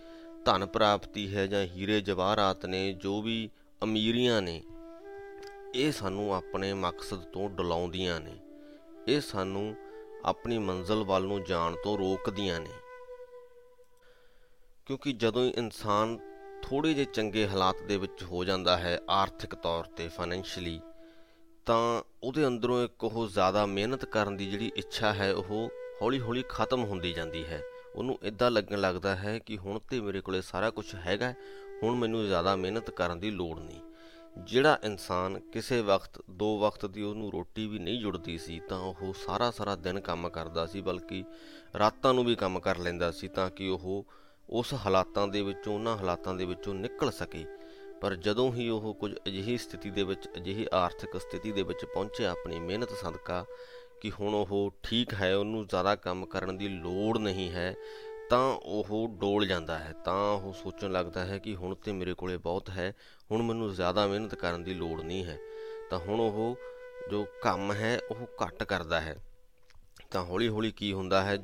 ਧਨ 0.46 0.66
ਪ੍ਰਾਪਤੀ 0.66 1.36
ਹੈ 1.36 1.48
ਜਾਂ 1.48 1.64
ਹੀਰੇ 1.64 2.02
ਜਵਾਹਰਾਤ 2.02 2.66
ਨੇ, 2.66 2.94
ਜੋ 2.94 3.22
ਵੀ 3.22 3.50
ਅਮੀਰੀਆਂ 3.84 4.42
ਨੇ, 4.42 4.64
ਇਹ 5.75 5.92
ਸਾਨੂੰ 5.92 6.36
ਆਪਣੇ 6.36 6.74
ਮਕਸਦ 6.74 7.18
ਤੋਂ 7.18 7.50
ਡਲਾਉਂਦੀਆਂ 7.50 8.19
ਨੇ। 8.19 8.38
ਇਹ 9.07 9.22
ਸਾਨੂੰ 9.22 9.75
ਆਪਣੀ 10.25 10.57
ਮੰਜ਼ਲ 10.57 11.03
ਵੱਲ 11.03 11.23
ਨੂੰ 11.23 11.44
ਜਾਣ 11.44 11.75
ਤੋਂ 11.83 11.97
ਰੋਕਦੀਆਂ 11.97 12.59
ਨੇ। 12.59 12.69
ਕਿਉਂਕਿ 14.85 15.13
ਜਦੋਂ 15.13 15.45
ਇਨਸਾਨ 15.45 16.19
ਥੋੜੇ 16.63 16.94
ਜਿਹੇ 16.94 17.06
ਚੰਗੇ 17.06 17.47
ਹਾਲਾਤ 17.47 17.81
ਦੇ 17.81 17.97
ਵਿੱਚ 17.97 18.23
ਹੋ 18.23 18.44
ਜਾਂਦਾ 18.44 18.77
ਹੈ 18.77 19.00
ਆਰਥਿਕ 19.09 19.56
ਤੌਰ 19.56 19.83
ਤੇ 19.83 20.07
ਫਾਈਨੈਂਸ਼ੀਅਲੀ 20.07 20.81
ਤਾਂ 21.65 22.03
ਉਹਦੇ 22.23 22.47
ਅੰਦਰੋਂ 22.47 22.83
ਇੱਕ 22.83 23.03
ਉਹ 23.03 23.27
ਜ਼ਿਆਦਾ 23.27 23.65
ਮਿਹਨਤ 23.65 24.06
ਕਰਨ 24.06 24.38
ਦੀ 24.38 24.51
ਜਿਹੜੀ 24.51 24.71
ਇੱਛਾ 24.75 25.13
ਹੈ, 25.13 25.33
ਉਹ 25.33 25.69
ਹੌਲੀ-ਹੌਲੀ 26.01 26.44
ਖਤਮ 26.50 26.83
ਹੁੰਦੀ 26.83 27.13
ਜਾਂਦੀ 27.13 27.45
ਹੈ। 27.45 27.62
ਉਹਨੂੰ 27.95 28.19
ਇਦਾਂ 28.23 28.51
ਲੱਗਣ 28.51 28.79
ਲੱਗਦਾ 28.79 29.15
ਹੈ 29.15 29.39
ਕਿ 29.39 29.57
ਹੁਣ 29.57 29.79
ਤੇ 29.79 30.01
ਮੇਰੇ 30.01 30.21
ਕੋਲੇ 30.21 30.41
ਸਾਰਾ 30.41 30.69
ਕੁਝ 30.69 30.95
ਹੈਗਾ, 30.95 31.33
ਹੁਣ 31.83 31.95
ਮੈਨੂੰ 31.95 32.27
ਜ਼ਿਆਦਾ 32.27 32.56
ਮਿਹਨਤ 32.56 32.89
ਕਰਨ 32.89 33.19
ਦੀ 33.19 33.31
ਲੋੜ 33.31 33.59
ਨਹੀਂ। 33.59 33.81
ਜਿਹੜਾ 34.38 34.80
ਇਨਸਾਨ 34.83 35.39
ਕਿਸੇ 35.39 35.81
ਵਕਤ, 35.81 36.24
ਦੋ 36.30 36.60
ਵਕਤ 36.60 36.86
ਦੀ 36.86 37.01
ਉਹਨੂੰ 37.01 37.31
ਰੋਟੀ 37.31 37.68
ਵੀ 37.68 37.80
ਨਹੀਂ 37.80 38.00
ਜੁੜਦੀ 38.00 38.38
ਸੀ, 38.38 38.60
ਤਾਂ 38.69 38.80
ਉਹ 38.80 39.13
ਸਾਰਾ 39.13 39.51
ਸਾਰਾ 39.51 39.75
ਦਿਨ 39.75 40.00
ਕੰਮ 40.00 40.30
ਕਰਦਾ 40.30 40.66
ਸੀ, 40.66 40.81
ਬਲਕਿ 40.81 41.24
ਰਾਤਾਂ 41.80 42.13
ਨੂੰ 42.13 42.25
ਵੀ 42.25 42.36
ਕੰਮ 42.36 42.60
ਕਰ 42.60 42.78
ਲੈਂਦਾ 42.78 43.12
ਸੀ, 43.12 43.28
ਤਾਂ 43.28 43.50
ਕਿ 43.50 43.68
ਉਹ 43.68 44.06
ਉਸ 44.50 44.74
ਹਾਲਾਤਾਂ 44.74 45.28
ਦੇ 45.28 45.42
ਵਿੱਚੋਂ, 45.42 45.74
ਉਹਨਾਂ 45.74 45.98
ਹਾਲਾਤਾਂ 45.98 46.33
ਦੇ 46.33 46.45
ਵਿੱਚੋਂ 46.45 46.74
ਨਿਕਲ 46.74 47.12
ਸਕੇ। 47.12 47.45
ਪਰ 48.01 48.16
ਜਦੋਂ 48.16 48.54
ਹੀ 48.54 48.69
ਉਹ 48.69 48.94
ਕੁਝ 48.94 49.16
ਅਜਿਹੀ 49.28 49.57
ਸਥਿਤੀ 49.57 49.89
ਦੇ 49.89 50.04
ਵਿੱਚ, 50.04 50.30
ਅਜਿਹੀ 50.38 50.68
ਆਰਥਿਕ 50.74 51.18
ਸਥਿਤੀ 51.18 51.51
ਦੇ 51.51 51.63
ਵਿੱਚ 51.63 51.86
ਪਹੁੰਚਿਆ 51.86 52.31
ਆਪਣੀ 52.31 52.60
ਮਿਹਨਤ 52.60 52.89
ਸਦਕਾ, 52.89 53.45
ਕਿ 54.01 54.12
ਹੁਣ 54.12 54.33
ਉਹ 54.33 54.74
ਠੀਕ 54.83 55.13
ਹੈ, 55.13 55.36
ਉਹਨੂੰ 55.36 55.68
ਜ਼ਿਆਦਾ 55.68 55.95
ਕੰਮ 55.95 56.25
ਕਰਨ 56.25 56.57
ਦੀ 56.57 56.68
ਲੋੜ 56.68 57.18
ਨਹੀਂ 57.18 57.51
ਹੈ 57.51 57.75
ਤਾਂ 58.31 58.57
ਉਹ 58.63 59.18
ਡੋਲ 59.19 59.48
ਜਾਂਦਾ 59.48 59.80
ਹੈ, 59.80 59.94
ਤਾਂ 60.06 60.31
ਉਹ 60.31 60.54
ਸੋਚਣ 60.54 60.92
ਲੱਗਦਾ 60.92 61.25
ਹੈ 61.25 61.38
ਕਿ 61.38 61.56
ਹੁਣ 61.56 61.75
ਤੇ 61.75 61.92
ਮੇਰੇ 61.92 62.13
ਕੋਲੇ 62.13 62.38
ਬਹੁਤ 62.38 62.69
ਹੈ, 62.69 62.94
ਹੁਣ 63.31 63.42
ਮੈਨੂੰ 63.42 63.74
ਜ਼ਿਆਦਾ 63.74 64.07
ਮਿਹਨਤ 64.07 64.36
ਕਰਨ 64.36 64.63
ਦੀ 64.63 64.74
ਲੋੜ 64.74 65.01
ਨਹੀਂ 65.01 65.25
ਹੈ। 65.25 65.38
ਤਾਂ 65.89 66.00
ਹੁਣ 66.00 66.19
ਉਹ 66.19 66.56
ਜੋ 67.12 67.25
ਕੰਮ 67.44 67.74
ਹੈ, 67.74 68.00
ਉਹ 68.12 68.16
ਘੱਟ 68.16 68.63
ਕਰਦਾ 68.63 69.01
ਹੈ। 69.01 69.16
ਤਾਂ 70.12 70.24
ਹੌਲੀ-ਹੌਲੀ 70.24 70.72
ਕੀ 70.72 70.94
ਹੁੰਦਾ 70.94 71.22
ਹੈ, 71.22 71.38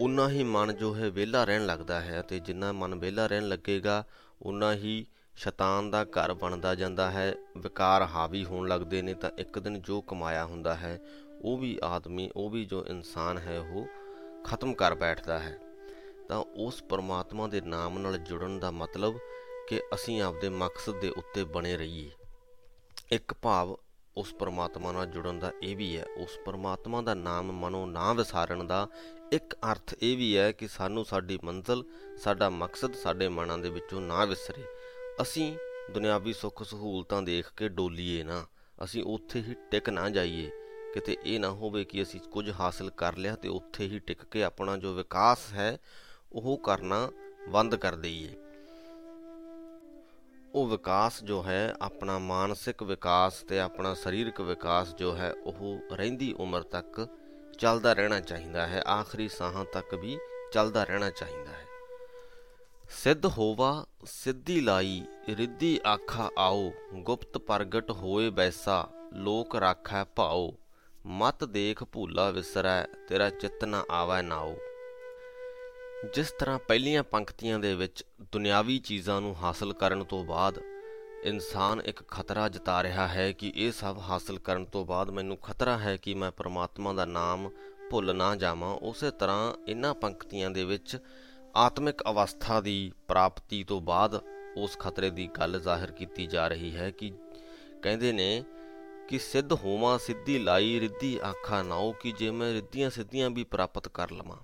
ਉਨਾ 0.00 0.28
ਹੀ 0.28 0.44
ਮਨ 0.44 0.76
ਜੋ 0.76 0.94
ਹੈ 0.94 1.10
ਵਿਹਲਾ 1.10 1.44
ਰਹਿਣ 1.44 1.66
ਲੱਗਦਾ 1.66 2.00
ਹੈ 2.00 2.22
ਤੇ 2.22 2.38
ਜਿੰਨਾ 2.38 2.72
ਮਨ 2.72 2.94
ਵਿਹਲਾ 2.94 3.26
ਰਹਿਣ 3.26 3.48
ਲੱਗੇਗਾ, 3.48 4.04
ਉਨਾ 4.42 4.74
ਹੀ 4.74 5.06
ਸ਼ੈਤਾਨ 5.36 5.90
ਦਾ 5.90 6.04
ਘਰ 6.04 6.34
ਬਣਦਾ 6.34 6.74
ਜਾਂਦਾ 6.74 7.10
ਹੈ, 7.10 7.34
ਵਿਕਾਰ 7.58 8.02
ਹਾਵੀ 8.02 8.44
ਹੋਣ 8.44 8.68
ਲੱਗਦੇ 8.68 9.02
ਨੇ 9.02 9.14
ਤਾਂ 9.14 9.30
ਇੱਕ 9.38 9.58
ਦਿਨ 9.58 9.82
ਜੋ 9.82 10.00
ਕਮਾਇਆ 10.00 10.44
ਹੁੰਦਾ 10.44 10.74
ਹੈ, 10.74 11.00
ਉਹ 11.42 11.58
ਵੀ 11.58 11.78
ਆਦਮੀ, 11.84 12.30
ਉਹ 12.36 12.50
ਵੀ 12.50 12.64
ਜੋ 12.64 12.86
ਇਨਸਾਨ 12.86 13.38
ਹੈ, 13.38 13.60
ਉਹ 13.60 13.86
ਖਤਮ 14.44 14.74
ਕਰ 14.74 14.94
ਬੈਠਦਾ 14.94 15.38
ਹੈ। 15.38 15.58
ਤਾਂ 16.32 16.44
ਉਸ 16.56 16.82
ਪਰਮਾਤਮਾ 16.82 17.46
ਦੇ 17.46 17.60
ਨਾਮ 17.60 17.98
ਨਾਲ 17.98 18.18
ਜੁੜਨ 18.18 18.58
ਦਾ 18.60 18.70
ਮਤਲਬ 18.70 19.18
ਕਿ 19.68 19.80
ਅਸੀਂ 19.94 20.22
ਆਪਦੇ 20.22 20.48
ਮਕਸਦ 20.48 21.00
ਦੇ 21.00 21.08
ਉੱਤੇ 21.08 21.44
ਬਣੇ 21.44 21.76
ਰਹੀਏ। 21.76 22.10
ਇੱਕ 23.12 23.34
ਭਾਵ 23.34 23.76
ਉਸ 24.16 24.34
ਪਰਮਾਤਮਾ 24.34 24.92
ਨਾਲ 24.92 25.06
ਜੁੜਨ 25.06 25.38
ਦਾ 25.38 25.52
ਇਹ 25.62 25.76
ਵੀ 25.76 25.96
ਹੈ, 25.96 26.04
ਉਸ 26.16 26.30
ਪਰਮਾਤਮਾ 26.46 27.02
ਦਾ 27.02 27.14
ਨਾਮ 27.14 27.52
ਮਨੋਂ 27.52 27.86
ਨਾ 27.86 28.12
ਵਿਸਾਰਨ 28.12 28.66
ਦਾ 28.66 28.88
ਇੱਕ 29.32 29.54
ਅਰਥ 29.54 29.94
ਇਹ 30.02 30.16
ਵੀ 30.16 30.36
ਹੈ 30.36 30.52
ਕਿ 30.52 30.68
ਸਾਨੂੰ 30.68 31.04
ਸਾਡੀ 31.04 31.38
ਮੰਜ਼ਲ, 31.44 31.84
ਸਾਡਾ 32.16 32.50
ਮਕਸਦ 32.50 32.94
ਸਾਡੇ 32.94 33.28
ਮਨਾਂ 33.28 33.58
ਦੇ 33.58 33.70
ਵਿੱਚੋਂ 33.70 34.00
ਨਾ 34.00 34.24
ਵਿਸਰੇ। 34.24 34.64
ਅਸੀਂ 35.22 35.56
ਦੁਨਿਆਵੀ 35.90 36.32
ਸੁੱਖ 36.32 36.62
ਸਹੂਲਤਾਂ 36.62 37.22
ਦੇਖ 37.22 37.52
ਕੇ 37.56 37.68
ਡੋਲੀਏ 37.68 38.22
ਨਾ, 38.22 38.46
ਅਸੀਂ 38.84 39.04
ਉੱਥੇ 39.04 39.40
ਹੀ 39.40 39.54
ਟਿਕ 39.70 39.88
ਨਾ 39.88 40.10
ਜਾਈਏ। 40.10 40.50
ਕਿਤੇ 40.94 41.16
ਇਹ 41.24 41.40
ਨਾ 41.40 41.50
ਹੋਵੇ 41.50 41.84
ਕਿ 41.84 42.02
ਅਸੀਂ 42.02 42.20
ਕੁਝ 42.20 42.50
ਹਾਸਲ 42.60 42.90
ਕਰ 42.90 43.16
ਲਿਆ 43.16 43.36
ਤੇ 43.36 43.48
ਉੱਥੇ 43.48 43.86
ਹੀ 43.86 43.98
ਟਿਕ 43.98 44.24
ਕੇ 44.24 44.44
ਆਪਣਾ 44.44 44.76
ਜੋ 44.76 44.94
ਵਿਕਾਸ 44.94 45.38
ਹੈ 45.52 45.78
ਉਹ 46.34 46.58
ਕਰਨਾ 46.58 47.10
ਬੰਦ 47.48 47.74
ਕਰ 47.74 47.94
ਦਈਏ। 47.94 48.36
ਉਹ 50.54 50.66
ਵਿਕਾਸ 50.66 51.24
ਜੋ 51.24 51.42
ਹੈ, 51.42 51.74
ਆਪਣਾ 51.82 52.18
ਮਾਨਸਿਕ 52.18 52.82
ਵਿਕਾਸ 52.82 53.34
ਤੇ 53.40 53.60
ਆਪਣਾ 53.60 53.94
ਸਰੀਰਕ 53.94 54.40
ਵਿਕਾਸ 54.40 54.94
ਜੋ 54.94 55.16
ਹੈ, 55.16 55.32
ਉਹ 55.32 55.78
ਰਹਿੰਦੀ 55.92 56.32
ਉਮਰ 56.32 56.62
ਤੱਕ 56.62 57.08
ਚੱਲਦਾ 57.58 57.92
ਰਹਿਣਾ 57.92 58.20
ਚਾਹੀਦਾ 58.20 58.66
ਹੈ। 58.66 58.82
ਆਖਰੀ 58.82 59.28
ਸਾਹਾਂ 59.28 59.64
ਤੱਕ 59.64 59.94
ਵੀ 59.94 60.18
ਚੱਲਦਾ 60.52 60.84
ਰਹਿਣਾ 60.84 61.10
ਚਾਹੀਦਾ 61.10 61.52
ਹੈ। 61.52 61.66
ਸਿੱਧ 62.90 63.26
ਹੋਵਾ, 63.26 63.86
ਸਿੱਧੀ 64.04 64.60
ਲਾਈ, 64.60 65.02
ਰਿੱਧੀ 65.28 65.80
ਆਖਾ 65.86 66.30
ਆਓ, 66.38 66.72
ਗੁਪਤ 66.94 67.38
ਪ੍ਰਗਟ 67.38 67.90
ਹੋਏ 67.90 68.30
ਬੈਸਾ, 68.30 68.88
ਲੋਕ 69.12 69.56
ਰਾਖੈ 69.56 70.04
ਭਾਓ, 70.04 70.54
ਮਤ 71.06 71.44
ਦੇਖ 71.44 71.84
ਭੂਲਾ 71.84 72.30
ਵਿਸਰੈ, 72.30 72.84
ਤੇਰਾ 73.08 73.30
ਚਿੱਤ 73.30 73.64
ਨਾ 73.64 73.84
ਆਵੈ 73.90 74.22
ਨਾਓ। 74.22 74.56
ਜਿਸ 76.02 76.30
ਤਰ੍ਹਾਂ 76.30 76.58
ਪਹਿਲੀਆਂ 76.58 77.02
ਪੰਕਤੀਆਂ 77.02 77.58
ਦੇ 77.58 77.74
ਵਿੱਚ 77.74 78.04
ਦੁਨਿਆਵੀ 78.32 78.78
ਚੀਜ਼ਾਂ 78.78 79.20
ਨੂੰ 79.20 79.34
ਹਾਸਲ 79.36 79.72
ਕਰਨ 79.72 80.02
ਤੋਂ 80.04 80.24
ਬਾਅਦ 80.24 80.58
ਇਨਸਾਨ 81.24 81.80
ਇੱਕ 81.80 82.02
ਖਤਰਾ 82.08 82.48
ਜਤਾ 82.48 82.82
ਰਿਹਾ 82.82 83.06
ਹੈ 83.08 83.30
ਕਿ 83.32 83.52
ਇਹ 83.56 83.72
ਸਭ 83.72 83.98
ਹਾਸਲ 83.98 84.38
ਕਰਨ 84.38 84.64
ਤੋਂ 84.64 84.84
ਬਾਅਦ 84.86 85.10
ਮੈਨੂੰ 85.10 85.36
ਖਤਰਾ 85.36 85.78
ਹੈ 85.78 85.96
ਕਿ 85.96 86.14
ਮੈਂ 86.14 86.30
ਪ੍ਰਮਾਤਮਾ 86.30 86.92
ਦਾ 86.92 87.04
ਨਾਮ 87.04 87.50
ਭੁੱਲ 87.90 88.16
ਨਾ 88.16 88.34
ਜਾਵਾਂ, 88.36 88.74
ਉਸੇ 88.74 89.10
ਤਰ੍ਹਾਂ 89.10 89.54
ਇਹਨਾਂ 89.68 89.94
ਪੰਕਤੀਆਂ 89.94 90.50
ਦੇ 90.50 90.64
ਵਿੱਚ 90.64 90.98
ਆਤਮਿਕ 91.56 92.02
ਅਵਸਥਾ 92.10 92.60
ਦੀ 92.60 92.92
ਪ੍ਰਾਪਤੀ 93.08 93.64
ਤੋਂ 93.64 93.80
ਬਾਅਦ 93.80 94.20
ਉਸ 94.56 94.78
ਖਤਰੇ 94.78 95.10
ਦੀ 95.10 95.26
ਗੱਲ 95.40 95.60
ਜ਼ਾਹਿਰ 95.60 95.92
ਕੀਤੀ 95.92 96.26
ਜਾ 96.26 96.48
ਰਹੀ 96.48 96.76
ਹੈ 96.76 96.90
ਕਿ 96.90 97.12
ਕਹਿੰਦੇ 97.82 98.12
ਨੇ 98.12 98.44
ਕਿ 99.08 99.18
ਸਿੱਧ 99.18 99.52
ਹੋਵਾਂ, 99.52 99.98
ਸਿੱਧੀ 99.98 100.38
ਲਾਈ, 100.38 100.80
ਰਿੱਧੀ 100.80 101.18
ਆਖਾ 101.24 101.62
ਨਾਓ 101.62 101.92
ਕਿ 101.92 102.12
ਜੇ 102.12 102.30
ਮੈਂ 102.30 102.52
ਰਿੱਧੀਆਂ 102.52 102.90
ਸਿੱਧੀਆਂ 102.90 103.30
ਵੀ 103.30 103.44
ਪ੍ਰਾਪਤ 103.44 103.88
ਕਰ 103.88 104.10
ਲਵਾਂ। 104.10 104.36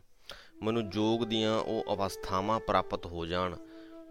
ਮੈਨੂੰ 0.62 0.91
ਜੋਗ 0.91 1.25
ਦੀਆਂ 1.25 1.59
ਉਹ 1.61 1.85
ਅਵਸਥਾਵਾਂ 1.95 2.61
ਪ੍ਰਾਪਤ 2.61 3.07
ਹੋ 3.07 3.27
ਜਾਣ। 3.27 3.57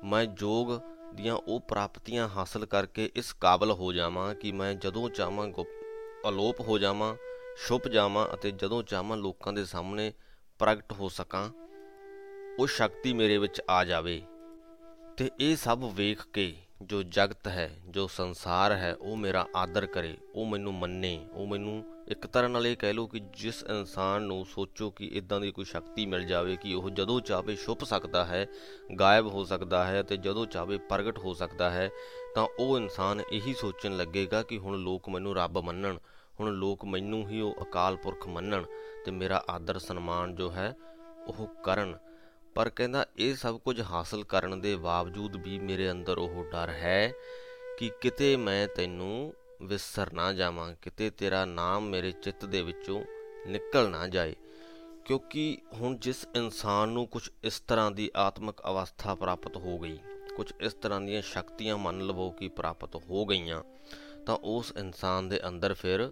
ਮੈਂ 0.04 0.26
ਜੋਗ 0.26 0.68
ਦੀਆਂ 1.14 1.36
ਉਹ 1.36 1.60
ਪ੍ਰਾਪਤੀਆਂ 1.60 2.30
ਹਾਸਲ 2.30 2.66
ਕਰਕੇ 2.66 3.12
ਇਸ 3.16 3.34
ਕਾਬਲ 3.34 3.72
ਹੋ 3.72 3.94
ਜਾਵਾਂ 3.94 4.36
ਕਿ 4.36 4.52
ਮੈਂ 4.52 4.74
ਜਦੋਂ 4.74 5.10
ਚਾਹਾਂ 5.10 5.48
ਅਲੋਪ 6.30 6.62
ਹੋ 6.62 6.78
ਜਾਵਾਂ, 6.78 7.16
ਛੁਪ 7.68 7.88
ਜਾਵਾਂ 7.88 8.28
ਅਤੇ 8.34 8.52
ਜਦੋਂ 8.52 8.84
ਚਾਹਾਂ 8.84 9.18
ਲੋਕਾਂ 9.18 9.54
ਦੇ 9.54 9.66
ਸਾਹਮਣੇ 9.66 10.14
ਪ੍ਰਗਟ 10.60 10.94
ਹੋ 10.94 11.10
ਸਕਾਂ, 11.10 11.50
ਉਹ 12.60 12.68
ਸ਼ਕਤੀ 12.68 13.14
ਮੇਰੇ 13.14 13.38
ਵਿੱਚ 13.38 13.62
ਆ 13.70 13.84
ਜਾਵੇ। 13.86 14.22
ਤੇ 15.18 15.30
ਇਹ 15.40 15.56
ਸਭ 15.56 15.92
ਵੇਖ 15.94 16.28
ਕੇ 16.34 16.56
ਜੋ 16.82 17.04
ਜਗਤ 17.04 17.48
ਹੈ, 17.48 17.80
ਜੋ 17.90 18.08
ਸੰਸਾਰ 18.08 18.72
ਹੈ, 18.72 18.94
ਉਹ 18.94 19.18
ਮੇਰਾ 19.18 19.48
ਆਦਰ 19.56 19.86
ਕਰੇ, 19.86 20.18
ਉਹ 20.36 20.46
ਮੈਨੂੰ 20.46 20.74
ਮੰਨੇ, 20.74 21.28
ਉਹ 21.34 21.48
ਮੈਨੂੰ 21.48 21.97
ਇੱਕ 22.08 22.28
ਤਰ੍ਹਾਂ 22.28 22.50
ਨਾਲ 22.50 22.68
ਇਹ 22.68 22.78
ਕਹਿ 22.78 22.94
ਲਓ 22.94 23.08
ਕਿ 23.08 23.20
ਜਿਸ 23.20 23.64
ਇਨਸਾਨ 23.64 24.22
ਨੂੰ 24.22 24.46
ਸੋਚੋ 24.46 24.90
ਕਿ 24.90 25.06
ਇਦਾਂ 25.06 25.40
ਦੀ 25.40 25.52
ਕੋਈ 25.52 25.66
ਸ਼ਕਤੀ 25.66 26.06
ਮਿਲ 26.06 26.24
ਜਾਵੇ 26.24 26.56
ਕਿ 26.56 26.74
ਉਹ 26.74 26.90
ਜਦੋਂ 26.90 27.22
ਚਾਹੇ 27.22 27.56
ਛੁਪ 27.56 27.84
ਸਕਦਾ 27.84 28.26
ਹੈ, 28.26 28.48
ਗਾਇਬ 29.00 29.28
ਹੋ 29.28 29.44
ਸਕਦਾ 29.44 29.86
ਹੈ 29.86 30.04
ਤੇ 30.04 30.18
ਜਦੋਂ 30.18 30.46
ਚਾਹੇ 30.46 30.78
ਪ੍ਰਗਟ 30.78 31.18
ਹੋ 31.18 31.34
ਸਕਦਾ 31.34 31.70
ਹੈ, 31.70 31.90
ਤਾਂ 32.36 32.48
ਉਹ 32.60 32.78
ਇਨਸਾਨ 32.78 33.22
ਇਹੀ 33.32 33.54
ਸੋਚਣ 33.54 33.98
ਲੱਗੇਗਾ 33.98 34.44
ਕਿ 34.44 34.58
ਹੁਣ 34.58 34.78
ਲੋਕ 34.78 35.10
ਮੈਨੂੰ 35.10 35.36
ਰੱਬ 35.36 35.58
ਮੰਨਣ, 35.58 35.98
ਹੁਣ 36.40 36.54
ਲੋਕ 36.54 36.86
ਮੈਨੂੰ 36.86 37.30
ਹੀ 37.30 37.42
ਉਹ 37.42 37.56
ਅਕਾਲ 37.62 37.96
ਪੁਰਖ 37.96 38.28
ਮੰਨਣ 38.28 38.64
ਤੇ 39.06 39.12
ਮੇਰਾ 39.12 39.44
ਆਦਰ 39.50 39.80
ਸਨਮਾਨ 39.80 40.36
ਜੋ 40.36 40.52
ਹੈ 40.52 40.76
ਉਹ 41.28 41.48
ਕਰਨ। 41.64 41.98
ਪਰ 42.56 42.70
ਕਹਿੰਦਾ 42.70 43.06
ਇਹ 43.18 43.36
ਸਭ 43.36 43.60
ਕੁਝ 43.60 43.82
ਹਾਸਲ 43.82 44.24
ਕਰਨ 44.24 44.62
ਦੇ 44.62 44.76
ਬਾਵਜੂਦ 44.76 45.36
ਵੀ 45.36 45.60
ਮੇਰੇ 45.60 45.92
ਅੰਦਰ 45.92 46.18
ਉਹ 46.18 46.44
ਡਰ 46.52 46.70
ਹੈ 46.70 47.12
ਕਿ 47.80 47.92
ਕਿਤੇ 48.02 48.36
ਮੈਂ 48.38 48.68
ਤੈਨੂੰ 48.68 49.34
ਵਿਸਰ 49.62 50.14
ਨਾ 50.14 50.32
ਜਾਵਾਂ, 50.34 50.74
ਕਿਤੇ 50.82 51.10
ਤੇਰਾ 51.10 51.46
ਨਾਮ 51.46 51.86
ਮੇਰੇ 51.86 52.12
ਚਿੱਤ 52.12 52.46
ਦੇ 52.46 52.62
ਵਿੱਚੋਂ 52.62 53.04
ਨਿਕਲ 53.48 53.90
ਨਾ 53.90 54.08
ਜਾਏ। 54.08 54.36
ਕਿਉਂਕਿ 55.06 55.58
ਹੁਣ 55.74 55.98
ਜਿਸ 55.98 56.28
ਇਨਸਾਨ 56.36 56.90
ਨੂੰ 56.90 57.08
ਕੁਝ 57.08 57.30
ਇਸ 57.44 57.60
ਤਰ੍ਹਾਂ 57.60 57.92
ਦੀ 57.92 58.10
ਆਤਮਿਕ 58.16 58.62
ਅਵਸਥਾ 58.70 59.16
ਪ੍ਰਾਪਤ 59.16 59.58
ਹੋ 59.58 59.78
ਗਈ 59.80 59.98
ਕੁਝ 60.36 60.52
ਇਸ 60.62 60.74
ਤਰ੍ਹਾਂ 60.74 61.02
ਦੀਆਂ 61.02 61.22
ਸ਼ਕਤੀਆਂ 61.22 61.78
ਮੰਨ 61.78 62.02
ਲਵੋ 62.02 62.30
ਕਿ 62.30 62.48
ਪ੍ਰਾਪਤ 62.48 62.96
ਹੋ 62.96 63.26
ਗਈਆਂ, 63.26 63.62
ਤਾਂ 64.26 64.38
ਉਸ 64.44 64.74
ਇਨਸਾਨ 64.78 65.30
ਦੇ 65.30 65.40
ਅੰਦਰ 65.48 65.74
ਫਿਰ 65.74 66.12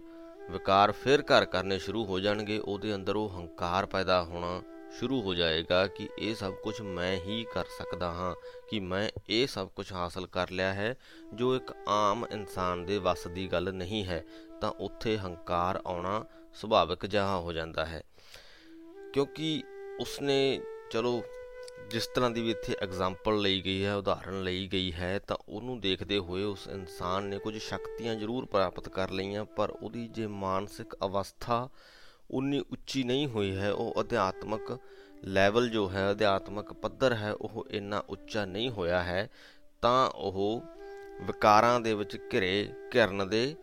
ਵਿਕਾਰ 0.50 0.92
ਫਿਰ 0.92 1.22
ਘਰ 1.22 1.44
ਕਰਨੇ 1.44 1.78
ਸ਼ੁਰੂ 1.78 2.04
ਹੋ 2.04 2.18
ਜਾਣਗੇ, 2.20 2.58
ਉਹਦੇ 2.58 2.94
ਅੰਦਰ 2.94 3.16
ਉਹ 3.16 3.28
ਹੰਕਾਰ 3.28 3.86
ਪੈਦਾ 3.86 4.22
ਹੋਣਾ 4.22 4.62
ਸ਼ੁਰੂ 4.92 5.22
ਹੋ 5.22 5.34
ਜਾਏਗਾ 5.34 5.86
ਕਿ 5.86 6.08
ਇਹ 6.18 6.34
ਸਭ 6.34 6.54
ਕੁਝ 6.54 6.80
ਮੈਂ 6.80 7.16
ਹੀ 7.16 7.46
ਕਰ 7.54 7.64
ਸਕਦਾ 7.64 8.10
ਹਾਂ, 8.10 8.34
ਕਿ 8.68 8.80
ਮੈਂ 8.80 9.10
ਇਹ 9.28 9.46
ਸਭ 9.46 9.68
ਕੁਝ 9.68 9.92
ਹਾਸਲ 9.92 10.26
ਕਰ 10.26 10.50
ਲਿਆ 10.50 10.74
ਹੈ, 10.74 10.96
ਜੋ 11.34 11.56
ਇੱਕ 11.56 11.72
ਆਮ 11.88 12.26
ਇਨਸਾਨ 12.30 12.86
ਦੇ 12.86 12.98
ਵੱਸ 12.98 13.26
ਦੀ 13.26 13.52
ਗੱਲ 13.52 13.74
ਨਹੀਂ 13.74 14.04
ਹੈ, 14.04 14.24
ਤਾਂ 14.60 14.70
ਉੱਥੇ 14.70 15.18
ਹੰਕਾਰ 15.18 15.82
ਆਉਣਾ 15.86 16.24
ਸੁਭਾਵਿਕ 16.54 17.06
ਜਿਹਾ 17.06 17.38
ਹੋ 17.38 17.52
ਜਾਂਦਾ 17.52 17.86
ਹੈ। 17.86 18.02
ਕਿਉਂਕਿ 19.12 19.62
ਉਸਨੇ, 20.00 20.60
ਚਲੋ, 20.90 21.22
ਜਿਸ 21.90 22.06
ਤਰ੍ਹਾਂ 22.06 22.30
ਦੀ 22.30 22.42
ਵੀ 22.42 22.50
ਇੱਥੇ 22.50 22.76
ਐਗਜ਼ਾਮਪਲ 22.82 23.40
ਲਈ 23.40 23.60
ਗਈ 23.60 23.84
ਹੈ 23.84 23.94
ਉਦਾਹਰਣ 23.94 24.42
ਲਈ 24.42 24.66
ਗਈ 24.66 24.92
ਹੈ, 24.92 25.18
ਤਾਂ 25.18 25.36
ਉਹਨੂੰ 25.48 25.80
ਦੇਖਦੇ 25.80 26.18
ਹੋਏ 26.18 26.42
ਉਸ 26.42 26.68
ਇਨਸਾਨ 26.68 27.24
ਨੇ 27.24 27.38
ਕੁਝ 27.38 27.58
ਸ਼ਕਤੀਆਂ 27.58 28.14
ਜ਼ਰੂਰ 28.14 28.46
ਪ੍ਰਾਪਤ 28.46 28.88
ਕਰ 28.88 29.10
ਲਈਆਂ, 29.10 29.44
ਪਰ 29.44 29.70
ਉਹਦੀ 29.70 30.08
ਜੇ 30.08 30.26
ਮਾਨਸਿਕ 30.26 30.94
ਅਵਸਥਾ 31.04 31.68
ਉਨੀ 32.30 32.58
ਉੱਚੀ 32.58 33.04
ਨਹੀਂ 33.04 33.26
ਹੋਈ 33.26 33.56
ਹੈ, 33.56 33.72
ਉਹ 33.72 33.94
ਅਧਿਆਤਮਕ 34.00 34.78
ਲੈਵਲ 35.24 35.68
ਜੋ 35.68 35.90
ਹੈ, 35.90 36.10
ਅਧਿਆਤਮਕ 36.10 36.72
ਪੱਧਰ 36.72 37.14
ਹੈ, 37.14 37.32
ਉਹ 37.32 37.66
ਇੰਨਾ 37.70 38.02
ਉੱਚਾ 38.08 38.44
ਨਹੀਂ 38.44 38.70
ਹੋਇਆ 38.70 39.02
ਹੈ, 39.02 39.30
ਤਾਂ 39.82 40.10
ਉਹ 40.10 40.62
ਵਿਕਾਰਾਂ 41.22 41.80
ਦੇ 41.80 41.94
ਵਿੱਚ 41.94 42.18
ਘਿਰੇ 42.32 42.72
ਘਿਰਨ 42.94 43.28
ਦੇ 43.28 43.56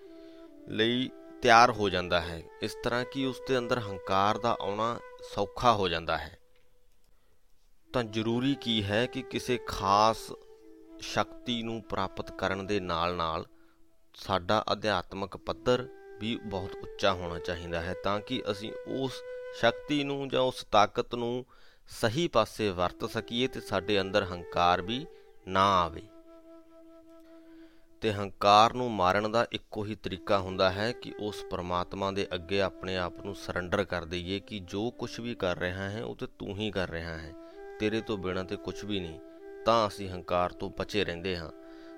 ਲਈ 0.68 1.10
ਤਿਆਰ 1.42 1.72
ਹੋ 1.72 1.90
ਜਾਂਦਾ 1.90 2.22
ਹੈ। 2.22 2.44
ਇਸ 2.62 2.76
ਤਰ੍ਹਾਂ 2.84 3.06
ਕਿ 3.06 3.26
ਉਸ 3.26 3.42
ਦੇ 3.48 3.58
ਅੰਦਰ 3.58 3.80
ਹੰਕਾਰ 3.80 4.38
ਦਾ 4.38 4.58
ਆਉਣਾ 4.62 5.00
ਸੌਖਾ 5.36 5.74
ਹੋ 5.74 5.88
ਜਾਂਦਾ 5.88 6.18
ਹੈ। 6.18 6.38
ਤਾਂ 7.94 8.04
ਜ਼ਰੂਰੀ 8.04 8.56
ਕੀ 8.56 8.84
ਹੈ 8.84 9.06
ਕਿ 9.06 9.22
ਕਿਸੇ 9.22 9.60
ਖਾਸ 9.68 10.18
ਸ਼ਕਤੀ 11.00 11.64
ਨੂੰ 11.64 11.82
ਪ੍ਰਾਪਤ 11.82 12.32
ਕਰਨ 12.32 12.68
ਦੇ 12.68 12.80
ਨਾਲ-ਨਾਲ 12.80 13.46
ਸਾਡਾ 14.14 14.64
ਅਧਿਆਤਮਕ 14.72 15.38
ਪੱਧਰ 15.38 15.88
ਵੀ 16.24 16.36
ਬਹੁਤ 16.46 16.76
ਉੱਚਾ 16.76 17.14
ਹੋਣਾ 17.14 17.40
ਚਾਹੀਦਾ 17.40 17.82
ਹੈ 17.82 17.94
ਤਾਂ 18.04 18.20
ਕਿ 18.20 18.42
ਅਸੀਂ 18.52 18.72
ਉਸ 18.88 19.22
ਸ਼ਕਤੀ 19.60 20.04
ਨੂੰ 20.04 20.30
ਜਾਂ 20.30 20.42
ਉਸ 20.42 20.64
ਤਾਕਤ 20.72 21.16
ਨੂੰ 21.16 21.46
ਸਹੀ 21.90 22.28
ਪਾਸੇ 22.28 22.70
ਵਰਤ 22.70 23.06
ਸਕੀਏ 23.10 23.48
ਤੇ 23.48 23.60
ਸਾਡੇ 23.62 24.02
ਅੰਦਰ 24.02 24.24
ਹੰਕਾਰ 24.24 24.82
ਵੀ 24.82 25.06
ਨਾ 25.48 25.64
ਆਵੇ। 25.82 26.02
ਤੇ 28.02 28.14
ਹੰਕਾਰ 28.14 28.74
ਨੂੰ 28.74 28.90
ਮਾਰਨ 28.92 29.32
ਦਾ 29.32 29.46
ਇੱਕੋ 29.52 29.86
ਹੀ 29.86 29.96
ਤਰੀਕਾ 29.96 30.40
ਹੁੰਦਾ 30.40 30.72
ਹੈ 30.72 30.92
ਕਿ 30.92 31.14
ਉਸ 31.20 31.44
ਪਰਮਾਤਮਾ 31.52 32.12
ਦੇ 32.12 32.28
ਅੱਗੇ 32.36 32.62
ਆਪਣੇ 32.62 32.98
ਆਪ 32.98 33.20
ਨੂੰ 33.26 33.36
ਸਰੈਂਡਰ 33.36 33.84
ਕਰ 33.84 34.06
ਦਈਏ 34.06 34.40
ਕਿ 34.40 34.60
ਜੋ 34.60 34.90
ਕੁਝ 34.92 35.20
ਵੀ 35.20 35.36
ਕਰ 35.36 35.60
ਰਿਹਾ 35.60 35.90
ਹੈ 35.90 36.04
ਉਹ 36.04 36.16
ਤੇ 36.16 36.28
ਤੂੰ 36.40 36.58
ਹੀ 36.58 36.72
ਕਰ 36.72 36.90
ਰਿਹਾ 36.90 37.18
ਹੈ, 37.18 37.32
ਤੇਰੇ 37.80 38.02
ਤੋਂ 38.02 38.18
ਬਿਨਾਂ 38.18 38.44
ਤੇ 38.44 38.56
ਕੁਝ 38.56 38.84
ਵੀ 38.86 39.00
ਨਹੀਂ, 39.00 39.20
ਤਾਂ 39.66 39.88
ਅਸੀਂ 39.88 40.10
ਹੰਕਾਰ 40.10 40.54
ਤੋਂ 40.54 40.70
ਬਚੇ 40.80 41.04
ਰਹਿੰਦੇ 41.06 41.38
ਹਾਂ। 41.38 41.52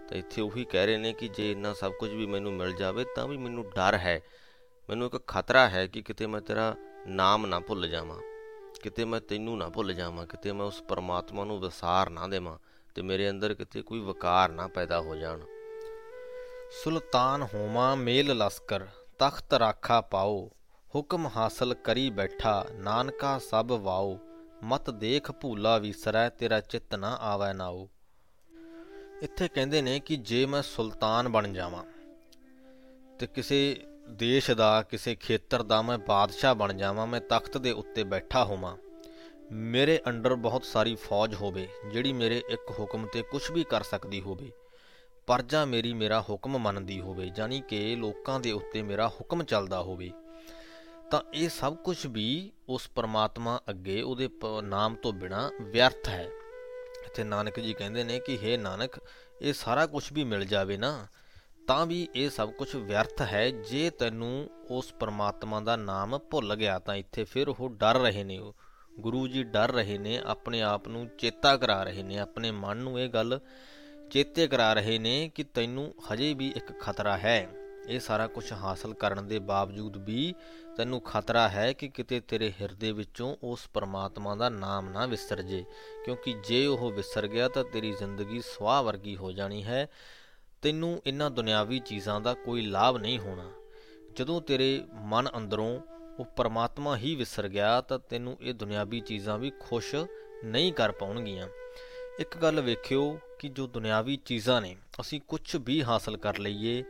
ਤਾਂ 0.09 0.17
ਇੱਥੇ 0.17 0.41
ਉਹੀ 0.41 0.63
ਕਹਿ 0.65 0.85
ਰਹੇ 0.85 0.97
ਨੇ 0.97 1.13
ਕਿ 1.13 1.27
ਜੇ 1.27 1.51
ਇੰਨਾ 1.51 1.73
ਸਭ 1.73 1.91
ਕੁਝ 1.91 2.09
ਵੀ 2.11 2.25
ਮੈਨੂੰ 2.25 2.53
ਮਿਲ 2.53 2.75
ਜਾਵੇ 2.75 3.05
ਤਾਂ 3.15 3.27
ਵੀ 3.27 3.37
ਮੈਨੂੰ 3.37 3.65
ਡਰ 3.69 3.97
ਹੈ। 3.97 4.19
ਮੈਨੂੰ 4.89 5.07
ਇੱਕ 5.07 5.27
ਖਤਰਾ 5.27 5.67
ਹੈ 5.69 5.85
ਕਿ 5.87 6.01
ਕਿਤੇ 6.01 6.27
ਮੈਂ 6.27 6.41
ਤੇਰਾ 6.41 6.75
ਨਾਮ 7.07 7.45
ਨਾ 7.45 7.59
ਭੁੱਲ 7.59 7.87
ਜਾਵਾਂ, 7.87 8.19
ਕਿਤੇ 8.81 9.05
ਮੈਂ 9.05 9.19
ਤੈਨੂੰ 9.21 9.57
ਨਾ 9.57 9.69
ਭੁੱਲ 9.69 9.93
ਜਾਵਾਂ, 9.93 10.25
ਕਿਤੇ 10.25 10.51
ਮੈਂ 10.51 10.65
ਉਸ 10.65 10.81
ਪਰਮਾਤਮਾ 10.81 11.43
ਨੂੰ 11.43 11.59
ਵਿਸਾਰ 11.59 12.09
ਨਾ 12.09 12.27
ਦੇਵਾਂ 12.27 12.57
ਤੇ 12.95 13.01
ਮੇਰੇ 13.01 13.29
ਅੰਦਰ 13.29 13.53
ਕਿਤੇ 13.53 13.81
ਕੋਈ 13.81 13.99
ਵਿਕਾਰ 13.99 14.49
ਨਾ 14.49 14.67
ਪੈਦਾ 14.67 14.99
ਹੋ 14.99 15.15
ਜਾਣ। 15.15 15.41
ਸੁਲਤਾਨ 16.83 17.47
ਹੋਮਾ 17.53 17.93
ਮੇਲ 17.95 18.35
ਲਸਕਰ, 18.37 18.85
ਤਖਤ 19.19 19.53
ਰਾਖਾ 19.53 19.99
ਪਾਓ, 20.01 20.49
ਹੁਕਮ 20.95 21.27
ਹਾਸਲ 21.35 21.73
ਕਰੀ 21.73 22.09
ਬੈਠਾ, 22.09 22.65
ਨਾਨਕਾ 22.73 23.37
ਸਭ 23.39 23.71
ਵਾਓ, 23.71 24.17
ਮਤ 24.63 24.89
ਦੇਖ 24.89 25.31
ਭੂਲਾ 25.31 25.77
ਵਿਸਰੈ, 25.77 26.29
ਤੇਰਾ 26.29 26.59
ਚਿੱਤ 26.61 26.95
ਨਾ 26.95 27.15
ਆਵੈ 27.21 27.53
ਨਾਓ। 27.53 27.89
ਇੱਥੇ 29.23 29.47
ਕਹਿੰਦੇ 29.47 29.81
ਨੇ 29.81 29.99
ਕਿ 29.99 30.15
ਜੇ 30.19 30.45
ਮੈਂ 30.45 30.61
ਸੁਲਤਾਨ 30.61 31.27
ਬਣ 31.29 31.47
ਜਾਵਾਂ 31.53 31.83
ਤੇ 33.19 33.27
ਕਿਸੇ 33.27 33.59
ਦੇਸ਼ 34.09 34.49
ਦਾ, 34.51 34.81
ਕਿਸੇ 34.81 35.15
ਖੇਤਰ 35.15 35.63
ਦਾ 35.63 35.81
ਮੈਂ 35.81 35.97
ਬਾਦਸ਼ਾਹ 35.97 36.55
ਬਣ 36.55 36.73
ਜਾਵਾਂ, 36.73 37.07
ਮੈਂ 37.07 37.21
ਤਖਤ 37.21 37.57
ਦੇ 37.57 37.71
ਉੱਤੇ 37.71 38.03
ਬੈਠਾ 38.03 38.43
ਹੋਵਾਂ, 38.43 38.75
ਮੇਰੇ 39.51 39.99
ਅੰਡਰ 40.07 40.35
ਬਹੁਤ 40.35 40.65
ਸਾਰੀ 40.65 40.95
ਫੌਜ 40.97 41.33
ਹੋਵੇ, 41.35 41.67
ਜਿਹੜੀ 41.91 42.13
ਮੇਰੇ 42.13 42.41
ਇੱਕ 42.49 42.71
ਹੁਕਮ 42.79 43.07
ਤੇ 43.13 43.21
ਕੁਝ 43.21 43.41
ਵੀ 43.51 43.63
ਕਰ 43.63 43.83
ਸਕਦੀ 43.83 44.21
ਹੋਵੇ 44.21 44.51
ਪਰਜਾ 45.27 45.65
ਮੇਰੀ, 45.65 45.93
ਮੇਰਾ 45.93 46.21
ਹੁਕਮ 46.21 46.57
ਮੰਨਦੀ 46.57 46.99
ਹੋਵੇ 47.01 47.31
ਯਾਨੀ 47.37 47.61
ਕਿ 47.69 47.95
ਲੋਕਾਂ 47.95 48.39
ਦੇ 48.39 48.51
ਉੱਤੇ 48.51 48.81
ਮੇਰਾ 48.83 49.07
ਹੁਕਮ 49.09 49.43
ਚੱਲਦਾ 49.43 49.81
ਹੋਵੇ, 49.81 50.11
ਤਾਂ 51.11 51.21
ਇਹ 51.33 51.49
ਸਭ 51.49 51.75
ਕੁਝ 51.75 51.97
ਵੀ 52.07 52.51
ਉਸ 52.69 52.87
ਪਰਮਾਤਮਾ 52.95 53.59
ਅੱਗੇ, 53.69 54.01
ਉਹਦੇ 54.01 54.29
ਨਾਮ 54.63 54.95
ਤੋਂ 54.95 55.13
ਬਿਨਾ 55.13 55.49
ਵਿਅਰਥ 55.61 56.09
ਹੈ। 56.09 56.29
ਇੱਥੇ 57.05 57.23
ਨਾਨਕ 57.23 57.59
ਜੀ 57.59 57.73
ਕਹਿੰਦੇ 57.73 58.03
ਨੇ 58.03 58.19
ਕਿ 58.19 58.37
हे 58.43 58.59
ਨਾਨਕ, 58.61 58.99
ਇਹ 59.41 59.53
ਸਾਰਾ 59.53 59.85
ਕੁਝ 59.85 60.03
ਵੀ 60.13 60.23
ਮਿਲ 60.23 60.45
ਜਾਵੇ 60.45 60.77
ਨਾ, 60.77 61.07
ਤਾਂ 61.67 61.85
ਵੀ 61.85 62.07
ਇਹ 62.15 62.29
ਸਭ 62.29 62.51
ਕੁਝ 62.51 62.75
ਵਿਅਰਥ 62.75 63.21
ਹੈ। 63.21 63.49
ਜੇ 63.69 63.89
ਤੈਨੂੰ 63.89 64.49
ਉਸ 64.69 64.93
ਪਰਮਾਤਮਾ 64.93 65.59
ਦਾ 65.59 65.75
ਨਾਮ 65.75 66.17
ਭੁੱਲ 66.31 66.55
ਗਿਆ 66.55 66.79
ਤਾਂ 66.79 66.95
ਇੱਥੇ 66.95 67.23
ਫਿਰ 67.23 67.49
ਉਹ 67.49 67.69
ਡਰ 67.69 67.99
ਰਹੇ 67.99 68.23
ਨੇ 68.23 68.39
ਗੁਰੂ 68.99 69.27
ਜੀ 69.27 69.43
ਡਰ 69.43 69.71
ਰਹੇ 69.71 69.97
ਨੇ, 69.97 70.19
ਆਪਣੇ 70.25 70.61
ਆਪ 70.61 70.87
ਨੂੰ 70.87 71.07
ਚੇਤਾ 71.17 71.57
ਕਰਾ 71.57 71.83
ਰਹੇ 71.83 72.03
ਨੇ, 72.03 72.17
ਆਪਣੇ 72.17 72.51
ਮਨ 72.51 72.77
ਨੂੰ 72.77 72.99
ਇਹ 72.99 73.09
ਗੱਲ 73.09 73.39
ਚੇਤੇ 74.11 74.47
ਕਰਾ 74.47 74.73
ਰਹੇ 74.73 74.97
ਨੇ 74.99 75.31
ਕਿ 75.35 75.43
ਤੈਨੂੰ 75.43 75.93
ਹਜੇ 76.11 76.33
ਵੀ 76.33 76.53
ਇੱਕ 76.57 76.79
ਖਤਰਾ 76.79 77.17
ਹੈ। 77.17 77.47
ਇਹ 77.89 77.99
ਸਾਰਾ 77.99 78.27
ਕੁਝ 78.27 78.53
ਹਾਸਲ 78.53 78.93
ਕਰਨ 78.93 79.27
ਦੇ 79.27 79.39
ਬਾਵਜੂਦ 79.39 79.97
ਵੀ 79.97 80.33
ਤੈਨੂੰ 80.77 81.01
ਖਤਰਾ 81.01 81.49
ਹੈ 81.49 81.73
ਕਿ 81.73 81.87
ਕਿਤੇ 81.87 82.19
ਤੇਰੇ 82.19 82.53
ਹਿਰਦੇ 82.61 82.91
ਵਿੱਚੋਂ 82.91 83.35
ਉਸ 83.43 83.67
ਪਰਮਾਤਮਾ 83.73 84.35
ਦਾ 84.35 84.49
ਨਾਮ 84.49 84.89
ਨਾ 84.89 85.05
ਵਿਸਰ 85.05 85.41
ਜੇ। 85.41 85.65
ਕਿਉਂਕਿ 86.05 86.35
ਜੇ 86.47 86.65
ਉਹ 86.65 86.91
ਵਿਸਰ 86.91 87.27
ਗਿਆ 87.27 87.47
ਤਾਂ 87.47 87.63
ਤੇਰੀ 87.63 87.91
ਜ਼ਿੰਦਗੀ 87.91 88.41
ਸਵਾਹ 88.41 88.83
ਵਰਗੀ 88.83 89.15
ਹੋ 89.15 89.31
ਜਾਣੀ 89.31 89.63
ਹੈ। 89.63 89.89
ਤੈਨੂੰ 90.61 91.01
ਇਹਨਾਂ 91.05 91.31
ਦੁਨਿਆਵੀ 91.31 91.79
ਚੀਜ਼ਾਂ 91.79 92.21
ਦਾ 92.21 92.33
ਕੋਈ 92.33 92.61
ਲਾਭ 92.61 92.97
ਨਹੀਂ 92.97 93.19
ਹੋਣਾ। 93.19 93.51
ਜਦੋਂ 94.15 94.41
ਤੇਰੇ 94.41 94.83
ਮਨ 94.93 95.29
ਅੰਦਰੋਂ 95.37 95.79
ਉਹ 96.19 96.25
ਪਰਮਾਤਮਾ 96.25 96.97
ਹੀ 96.97 97.15
ਵਿਸਰ 97.15 97.47
ਗਿਆ 97.47 97.81
ਤਾਂ 97.81 97.99
ਤੈਨੂੰ 97.99 98.37
ਇਹ 98.41 98.53
ਦੁਨਿਆਵੀ 98.53 98.99
ਚੀਜ਼ਾਂ 98.99 99.37
ਵੀ 99.37 99.51
ਖੁਸ਼ 99.59 99.95
ਨਹੀਂ 100.43 100.73
ਕਰ 100.73 100.91
ਪਾਉਣਗੀਆਂ। 100.91 101.47
ਇੱਕ 102.19 102.37
ਗੱਲ 102.37 102.61
ਵੇਖਿਓ 102.61 103.19
ਕਿ 103.39 103.49
ਜੋ 103.49 103.67
ਦੁਨਿਆਵੀ 103.67 104.15
ਚੀਜ਼ਾਂ 104.15 104.61
ਨੇ, 104.61 104.75
ਅਸੀਂ 105.01 105.21
ਕੁਝ 105.27 105.55
ਵੀ 105.55 105.83
ਹਾਸਲ 105.83 106.17
ਕਰ 106.17 106.37
ਲਈਏ 106.37 106.83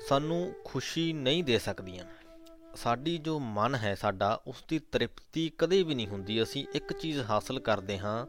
ਸਾਨੂੰ 0.00 0.52
ਖੁਸ਼ੀ 0.64 1.12
ਨਹੀਂ 1.12 1.44
ਦੇ 1.44 1.58
ਸਕਦੀਆਂ। 1.58 2.04
ਸਾਡੀ 2.76 3.18
ਜੋ 3.18 3.38
ਮਨ 3.38 3.74
ਹੈ 3.74 3.94
ਸਾਡਾ 3.94 4.42
ਉਸ 4.46 4.64
ਦੀ 4.68 4.78
ਤ੍ਰਿਪਤੀ 4.78 5.52
ਕਦੇ 5.58 5.82
ਵੀ 5.82 5.94
ਨਹੀਂ 5.94 6.06
ਹੁੰਦੀ। 6.06 6.42
ਅਸੀਂ 6.42 6.66
ਇੱਕ 6.74 6.92
ਚੀਜ਼ 6.92 7.20
ਹਾਸਲ 7.20 7.60
ਕਰਦੇ 7.60 7.98
ਹਾਂ, 7.98 8.26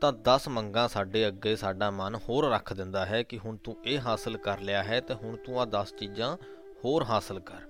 ਤਾਂ 0.00 0.12
10 0.12 0.48
ਮੰਗਾਂ 0.48 0.88
ਸਾਡੇ 0.88 1.28
ਅੱਗੇ 1.28 1.56
ਸਾਡਾ 1.56 1.90
ਮਨ 1.90 2.14
ਹੋਰ 2.28 2.50
ਰੱਖ 2.50 2.72
ਦਿੰਦਾ 2.72 3.06
ਹੈ 3.06 3.22
ਕਿ 3.22 3.38
ਹੁਣ 3.38 3.56
ਤੂੰ 3.56 3.76
ਇਹ 3.84 3.98
ਹਾਸਲ 3.98 4.36
ਕਰ 4.36 4.60
ਲਿਆ 4.60 4.82
ਹੈ 4.82 5.00
ਤੇ 5.00 5.14
ਹੁਣ 5.14 5.36
ਤੂੰ 5.36 5.60
ਆ 5.60 5.64
10 5.64 5.92
ਚੀਜ਼ਾਂ 5.98 6.36
ਹੋਰ 6.84 7.04
ਹਾਸਲ 7.04 7.40
ਕਰ। 7.40 7.60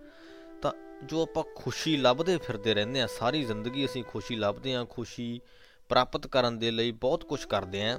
ਤਾਂ 0.62 0.72
ਜੋ 1.04 1.22
ਆਪਾਂ 1.22 1.44
ਖੁਸ਼ੀ 1.56 1.96
ਲੱਭਦੇ 1.96 2.36
ਫਿਰਦੇ 2.36 2.74
ਰਹਿੰਦੇ 2.74 3.00
ਆ 3.00 3.06
ਸਾਰੀ 3.06 3.44
ਜ਼ਿੰਦਗੀ 3.44 3.86
ਅਸੀਂ 3.86 4.04
ਖੁਸ਼ੀ 4.04 4.36
ਲੱਭਦੇ 4.36 4.74
ਆ 4.74 4.84
ਖੁਸ਼ੀ 4.90 5.40
ਪ੍ਰਾਪਤ 5.88 6.26
ਕਰਨ 6.26 6.58
ਦੇ 6.58 6.70
ਲਈ 6.70 6.90
ਬਹੁਤ 6.90 7.24
ਕੁਝ 7.24 7.44
ਕਰਦੇ 7.44 7.84
ਆ 7.84 7.98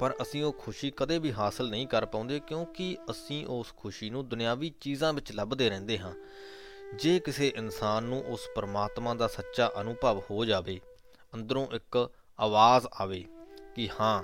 ਪਰ 0.00 0.14
ਅਸੀਂ 0.22 0.42
ਉਹ 0.44 0.52
ਖੁਸ਼ੀ 0.52 0.90
ਕਦੇ 0.90 1.18
ਵੀ 1.18 1.32
ਹਾਸਲ 1.32 1.70
ਨਹੀਂ 1.70 1.86
ਕਰ 1.86 2.06
ਪਾਉਂਦੇ 2.06 2.40
ਕਿਉਂਕਿ 2.40 2.96
ਅਸੀਂ 3.10 3.44
ਉਸ 3.46 3.74
ਖੁਸ਼ੀ 3.76 4.10
ਨੂੰ 4.10 4.28
ਦੁਨਿਆਵੀ 4.28 4.72
ਚੀਜ਼ਾਂ 4.80 5.12
ਵਿੱਚ 5.12 5.32
ਲੱਭਦੇ 5.32 5.68
ਰਹਿੰਦੇ 5.70 5.98
ਹਾਂ। 5.98 6.12
ਜੇ 6.94 7.18
ਕਿਸੇ 7.18 7.48
ਇਨਸਾਨ 7.56 8.04
ਨੂੰ 8.04 8.22
ਉਸ 8.26 8.40
ਪਰਮਾਤਮਾ 8.56 9.14
ਦਾ 9.14 9.28
ਸੱਚਾ 9.28 9.70
ਅਨੁਭਵ 9.80 10.22
ਹੋ 10.30 10.44
ਜਾਵੇ, 10.44 10.80
ਅੰਦਰੋਂ 11.34 11.66
ਇੱਕ 11.74 12.10
ਆਵਾਜ਼ 12.38 12.86
ਆਵੇ 13.00 13.24
ਕਿ 13.76 13.88
ਹਾਂ, 14.00 14.22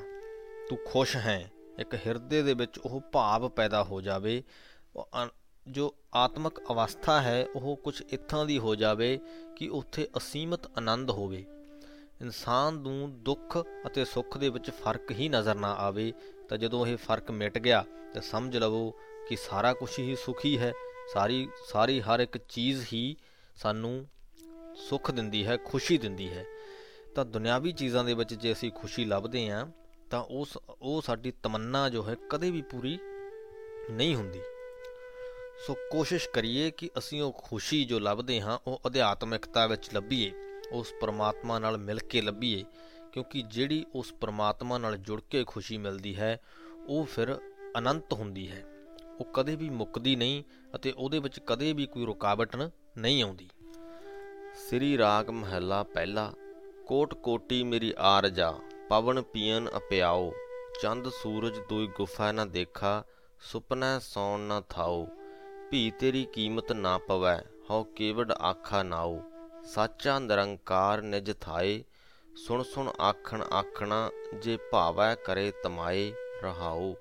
ਤੂੰ 0.68 0.78
ਖੁਸ਼ 0.86 1.16
ਹੈ, 1.16 1.50
ਇੱਕ 1.78 1.94
ਹਿਰਦੇ 1.94 2.42
ਦੇ 2.42 2.54
ਵਿੱਚ 2.54 2.78
ਉਹ 2.78 3.00
ਭਾਵ 3.12 3.48
ਪੈਦਾ 3.48 3.82
ਹੋ 3.82 4.00
ਜਾਵੇ 4.00 4.42
ਜੋ 5.68 5.94
ਆਤਮਿਕ 6.14 6.58
ਅਵਸਥਾ 6.70 7.20
ਹੈ, 7.20 7.46
ਉਹ 7.56 7.76
ਕੁਝ 7.76 8.02
ਇਥਾਂ 8.02 8.44
ਦੀ 8.46 8.58
ਹੋ 8.58 8.74
ਜਾਵੇ 8.74 9.18
ਕਿ 9.56 9.68
ਉੱਥੇ 9.68 10.08
ਅਸੀਮਤ 10.16 10.66
ਆਨੰਦ 10.78 11.10
ਹੋਵੇ। 11.10 11.44
ਇਨਸਾਨ 12.22 12.74
ਨੂੰ 12.74 13.22
ਦੁੱਖ 13.22 13.58
ਅਤੇ 13.86 14.04
ਸੁੱਖ 14.04 14.38
ਦੇ 14.38 14.48
ਵਿੱਚ 14.48 14.70
ਫ਼ਰਕ 14.70 15.10
ਹੀ 15.10 15.28
ਨਜ਼ਰ 15.28 15.54
ਨਾ 15.54 15.72
ਆਵੇ, 15.72 16.12
ਤਾਂ 16.48 16.58
ਜਦੋਂ 16.58 16.86
ਇਹ 16.86 16.96
ਫ਼ਰਕ 16.96 17.30
ਮਿਟ 17.30 17.58
ਗਿਆ, 17.58 17.84
ਤਾਂ 18.14 18.22
ਸਮਝ 18.22 18.56
ਲਵੋ 18.56 18.90
ਕਿ 19.28 19.36
ਸਾਰਾ 19.36 19.72
ਕੁਝ 19.72 19.98
ਹੀ 19.98 20.16
ਸੁਖੀ 20.16 20.58
ਹੈ। 20.58 20.72
ਸਾਰੀ 21.14 21.48
ਸਾਰੀ 21.68 22.00
ਹਰ 22.00 22.20
ਇੱਕ 22.20 22.38
ਚੀਜ਼ 22.38 22.86
ਹੀ 22.92 23.16
ਸਾਨੂੰ 23.56 24.06
ਸੁੱਖ 24.76 25.10
ਦਿੰਦੀ 25.10 25.46
ਹੈ, 25.46 25.56
ਖੁਸ਼ੀ 25.56 25.98
ਦਿੰਦੀ 25.98 26.28
ਹੈ। 26.28 26.44
ਤਾਂ 27.14 27.24
ਦੁਨਿਆਵੀ 27.24 27.72
ਚੀਜ਼ਾਂ 27.72 28.04
ਦੇ 28.04 28.14
ਵਿੱਚ 28.14 28.34
ਜੇ 28.34 28.52
ਅਸੀਂ 28.52 28.72
ਖੁਸ਼ੀ 28.72 29.04
ਲੱਭਦੇ 29.04 29.48
ਆਂ 29.48 29.66
ਤਾਂ 30.10 30.20
ਉਸ, 30.20 30.58
ਉਹ 30.82 31.02
ਸਾਡੀ 31.02 31.32
ਤਮੰਨਾ 31.42 31.88
ਜੋ 31.88 32.08
ਹੈ 32.08 32.16
ਕਦੇ 32.30 32.50
ਵੀ 32.50 32.62
ਪੂਰੀ 32.62 32.98
ਨਹੀਂ 33.90 34.16
ਹੁੰਦੀ। 34.16 34.40
ਸੋ 35.66 35.74
ਕੋਸ਼ਿਸ਼ 35.74 36.28
ਕਰੀਏ 36.28 36.70
ਕਿ 36.70 36.90
ਅਸੀਂ 36.98 37.22
ਉਹ 37.22 37.32
ਖੁਸ਼ੀ 37.32 37.84
ਜੋ 37.84 37.98
ਲੱਭਦੇ 37.98 38.40
ਹਾਂ, 38.40 38.58
ਉਹ 38.66 38.80
ਅਧਿਆਤਮਿਕਤਾ 38.86 39.66
ਵਿੱਚ 39.66 39.94
ਲੱਭੀਏ। 39.94 40.32
ਉਸ 40.72 40.92
ਪਰਮਾਤਮਾ 41.00 41.58
ਨਾਲ 41.58 41.78
ਮਿਲ 41.78 41.98
ਕੇ 41.98 42.20
ਲੱਭੀਏ, 42.20 42.64
ਕਿਉਂਕਿ 43.12 43.42
ਜਿਹੜੀ 43.42 43.84
ਉਸ 43.94 44.12
ਪਰਮਾਤਮਾ 44.12 44.78
ਨਾਲ 44.78 44.96
ਜੁੜ 44.96 45.20
ਕੇ 45.30 45.44
ਖੁਸ਼ੀ 45.44 45.78
ਮਿਲਦੀ 45.78 46.16
ਹੈ, 46.16 46.40
ਉਹ 46.88 47.04
ਫਿਰ 47.04 47.36
ਅਨੰਤ 47.78 48.12
ਹੁੰਦੀ 48.12 48.50
ਹੈ। 48.50 48.64
ਉਹ 49.20 49.24
ਕਦੇ 49.24 49.56
ਵੀ 49.56 49.68
ਮੁੱਕਦੀ 49.70 50.16
ਨਹੀਂ 50.16 50.42
ਅਤੇ 50.74 50.90
ਉਹਦੇ 50.90 51.18
ਵਿੱਚ 51.18 51.40
ਕਦੇ 51.46 51.72
ਵੀ 51.72 51.86
ਕੋਈ 51.86 52.04
ਰੁਕਾਵਟ 52.06 52.56
ਨਹੀਂ 52.56 53.22
ਆਉਂਦੀ। 53.22 53.48
ਸ੍ਰੀ 54.68 54.98
ਰਾਗ 54.98 55.30
ਮਹੱਲਾ 55.30 55.82
ਪਹਿਲਾ, 55.82 56.32
ਕੋਟ 56.86 57.14
ਕੋਟੀ 57.14 57.62
ਮੇਰੀ 57.64 57.92
ਆਰਜਾ, 57.98 58.52
ਪਵਨ 58.90 59.22
ਪੀਨ 59.22 59.68
ਅਪਿਆਓ, 59.76 60.32
ਚੰਦ 60.82 61.08
ਸੂਰਜ 61.22 61.58
ਦੋਈ 61.68 61.86
ਗੁਫਾ 61.86 62.32
ਨਾ 62.32 62.44
ਦੇਖਾ, 62.44 63.04
ਸੁਪਨਾ 63.40 63.98
ਸੌਣ 63.98 64.40
ਨਾ 64.40 64.60
ਥਾਓ, 64.60 65.06
ਭੀ 65.70 65.90
ਤੇਰੀ 65.90 66.24
ਕੀਮਤ 66.24 66.72
ਨਾ 66.72 66.98
ਪਵੈ, 66.98 67.40
ਹਉ 67.70 67.84
ਕੇਵੜ 67.84 68.32
ਆਖਾ 68.32 68.82
ਨਾਓ। 68.82 69.22
ਸਾਚਾ 69.74 70.18
ਨਿਰੰਕਾਰ 70.18 71.02
ਨਿਜ 71.02 71.30
ਥਾਏ, 71.40 71.82
ਸੁਣ 72.36 72.62
ਸੁਣ 72.62 72.88
ਆਖਣ 73.00 73.42
ਆਖਣਾ 73.42 74.10
ਜੇ 74.42 74.56
ਭਾਵੈ 74.72 75.14
ਕਰੇ 75.14 75.52
ਤਮਾਏ 75.64 76.12
ਰਹਾਓ 76.42 76.94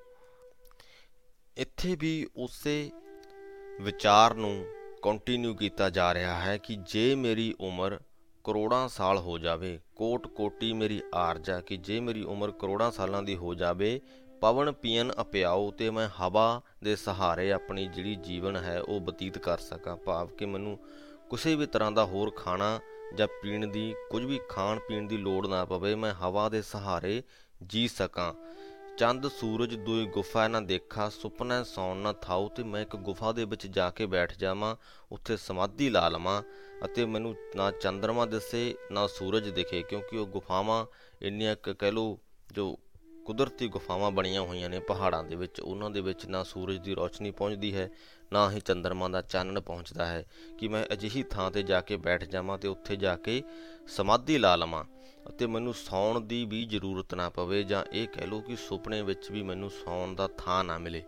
ਇੱਥੇ 1.57 1.95
ਵੀ 1.99 2.27
ਉਸੇ 2.35 2.91
ਵਿਚਾਰ 3.81 4.33
ਨੂੰ 4.33 4.65
ਕੰਟੀਨਿਊ 5.01 5.55
ਕੀਤਾ 5.55 5.89
ਜਾ 5.89 6.13
ਰਿਹਾ 6.13 6.35
ਹੈ 6.35 6.57
ਕਿ 6.57 6.75
ਜੇ 6.75 7.15
ਮੇਰੀ 7.15 7.53
ਉਮਰ 7.59 7.99
ਕਰੋੜਾਂ 8.43 8.87
ਸਾਲ 8.89 9.17
ਹੋ 9.17 9.37
ਜਾਵੇ 9.37 9.79
ਕੋਟ 9.95 10.27
ਕੋਟੀ 10.27 10.73
ਮੇਰੀ 10.73 11.01
ਆਰਜਾ 11.15 11.61
ਕਿ 11.61 11.77
ਜੇ 11.77 11.99
ਮੇਰੀ 11.99 12.23
ਉਮਰ 12.23 12.51
ਕਰੋੜਾਂ 12.51 12.91
ਸਾਲਾਂ 12.91 13.23
ਦੀ 13.23 13.35
ਹੋ 13.35 13.53
ਜਾਵੇ, 13.53 13.99
ਪਵਨ 14.41 14.71
ਪੀਨ 14.71 15.11
ਅਪਿਆਉ 15.21 15.71
ਤੇ 15.71 15.89
ਮੈਂ 15.89 16.09
ਹਵਾ 16.21 16.61
ਦੇ 16.83 16.95
ਸਹਾਰੇ 16.95 17.51
ਆਪਣੀ 17.51 17.87
ਜਿਹੜੀ 17.87 18.15
ਜੀਵਨ 18.15 18.55
ਹੈ 18.55 18.81
ਉਹ 18.81 18.99
ਬਤੀਤ 18.99 19.37
ਕਰ 19.37 19.57
ਸਕਾਂ। 19.57 19.97
ਭਾਵ 19.97 20.27
ਕਿ 20.27 20.45
ਮੈਨੂੰ 20.45 20.79
ਕਿਸੇ 21.29 21.55
ਵੀ 21.55 21.65
ਤਰ੍ਹਾਂ 21.65 21.91
ਦਾ 21.91 22.05
ਹੋਰ 22.05 22.31
ਖਾਣਾ 22.31 22.79
ਜਾਂ 23.15 23.27
ਪੀਣ 23.41 23.67
ਦੀ, 23.67 23.93
ਕੁਝ 24.09 24.23
ਵੀ 24.25 24.39
ਖਾਣ 24.49 24.79
ਪੀਣ 24.79 25.07
ਦੀ 25.07 25.17
ਲੋੜ 25.17 25.47
ਨਾ 25.47 25.65
ਪਵੇ, 25.65 25.95
ਮੈਂ 25.95 26.13
ਹਵਾ 26.13 26.49
ਦੇ 26.49 26.61
ਸਹਾਰੇ 26.61 27.23
ਜੀ 27.63 27.87
ਸਕਾਂ। 27.87 28.33
ਚੰਦ, 28.97 29.27
ਸੂਰਜ, 29.27 29.75
ਦੋਈ 29.75 30.05
ਗੁਫਾ 30.05 30.47
ਨਾ 30.47 30.59
ਦੇਖਾ, 30.61 31.09
ਸੁਪਨਾ 31.09 31.63
ਸੌਣ 31.63 31.97
ਨਾ 31.97 32.13
ਥਾਉ 32.13 32.47
ਤੇ 32.49 32.63
ਮੈਂ 32.63 32.81
ਇੱਕ 32.81 32.95
ਗੁਫਾ 32.95 33.31
ਦੇ 33.31 33.45
ਵਿੱਚ 33.45 33.67
ਜਾ 33.67 33.89
ਕੇ 33.89 34.05
ਬੈਠ 34.05 34.37
ਜਾਵਾਂ, 34.37 34.75
ਉੱਥੇ 35.11 35.37
ਸਮਾਧੀ 35.37 35.89
ਲਾ 35.89 36.07
ਲਵਾਂ 36.09 36.41
ਅਤੇ 36.85 37.05
ਮੈਨੂੰ 37.05 37.35
ਨਾ 37.55 37.71
ਚੰਦਰਮਾ 37.71 38.25
ਦਿਸੇ, 38.25 38.75
ਨਾ 38.91 39.07
ਸੂਰਜ 39.07 39.49
ਦਿਖੇ, 39.49 39.83
ਕਿਉਂਕਿ 39.83 40.17
ਉਹ 40.17 40.27
ਗੁਫਾਵਾਂ 40.27 40.85
ਇੰਨੀਆਂ 41.21 41.55
ਕਹਿ 41.55 41.91
ਲੋ 41.91 42.19
ਜੋ 42.51 42.77
ਕੁਦਰਤੀ 43.25 43.67
ਗੁਫਾਵਾਂ 43.67 44.11
ਬਣੀਆਂ 44.11 44.41
ਹੋਈਆਂ 44.41 44.69
ਨੇ 44.69 44.79
ਪਹਾੜਾਂ 44.79 45.23
ਦੇ 45.23 45.35
ਵਿੱਚ, 45.35 45.59
ਉਹਨਾਂ 45.61 45.89
ਦੇ 45.89 46.01
ਵਿੱਚ 46.01 46.25
ਨਾ 46.25 46.43
ਸੂਰਜ 46.43 46.77
ਦੀ 46.77 46.93
ਰੋਸ਼ਨੀ 46.95 47.31
ਪਹੁੰਚਦੀ 47.31 47.75
ਹੈ 47.75 47.89
ਨਾ 48.33 48.51
ਹੀ 48.51 48.59
ਚੰਦਰਮਾ 48.59 49.07
ਦਾ 49.07 49.21
ਚਾਨਣ 49.21 49.59
ਪਹੁੰਚਦਾ 49.61 50.05
ਹੈ। 50.05 50.25
ਕਿ 50.57 50.67
ਮੈਂ 50.67 50.85
ਅਜਿਹੀ 50.93 51.23
ਥਾਂ 51.23 51.51
ਤੇ 51.51 51.63
ਜਾ 51.63 51.81
ਕੇ 51.81 51.97
ਬੈਠ 51.97 52.23
ਜਾਵਾਂ 52.23 52.57
ਤੇ 52.57 52.67
ਉੱਥੇ 52.67 52.95
ਜਾ 52.95 53.15
ਕੇ 53.15 53.43
ਸਮਾਧੀ 53.87 54.37
ਲਾ 54.37 54.55
ਲਵਾਂ? 54.55 54.85
ਅਤੇ 55.29 55.47
ਮੈਨੂੰ 55.47 55.73
ਸੌਣ 55.73 56.19
ਦੀ 56.19 56.45
ਵੀ 56.45 56.65
ਜ਼ਰੂਰਤ 56.65 57.15
ਨਾ 57.15 57.29
ਪਵੇ 57.29 57.63
ਜਾਂ 57.63 57.83
ਇਹ 57.93 58.07
ਕਹਿ 58.07 58.27
ਲਓ 58.27 58.41
ਕਿ 58.41 58.55
ਸੁਪਨੇ 58.55 59.01
ਵਿੱਚ 59.01 59.31
ਵੀ 59.31 59.43
ਮੈਨੂੰ 59.43 59.69
ਸੌਣ 59.69 60.15
ਦਾ 60.15 60.27
ਥਾਂ 60.27 60.63
ਨਾ 60.63 60.77
ਮਿਲੇ। 60.77 61.03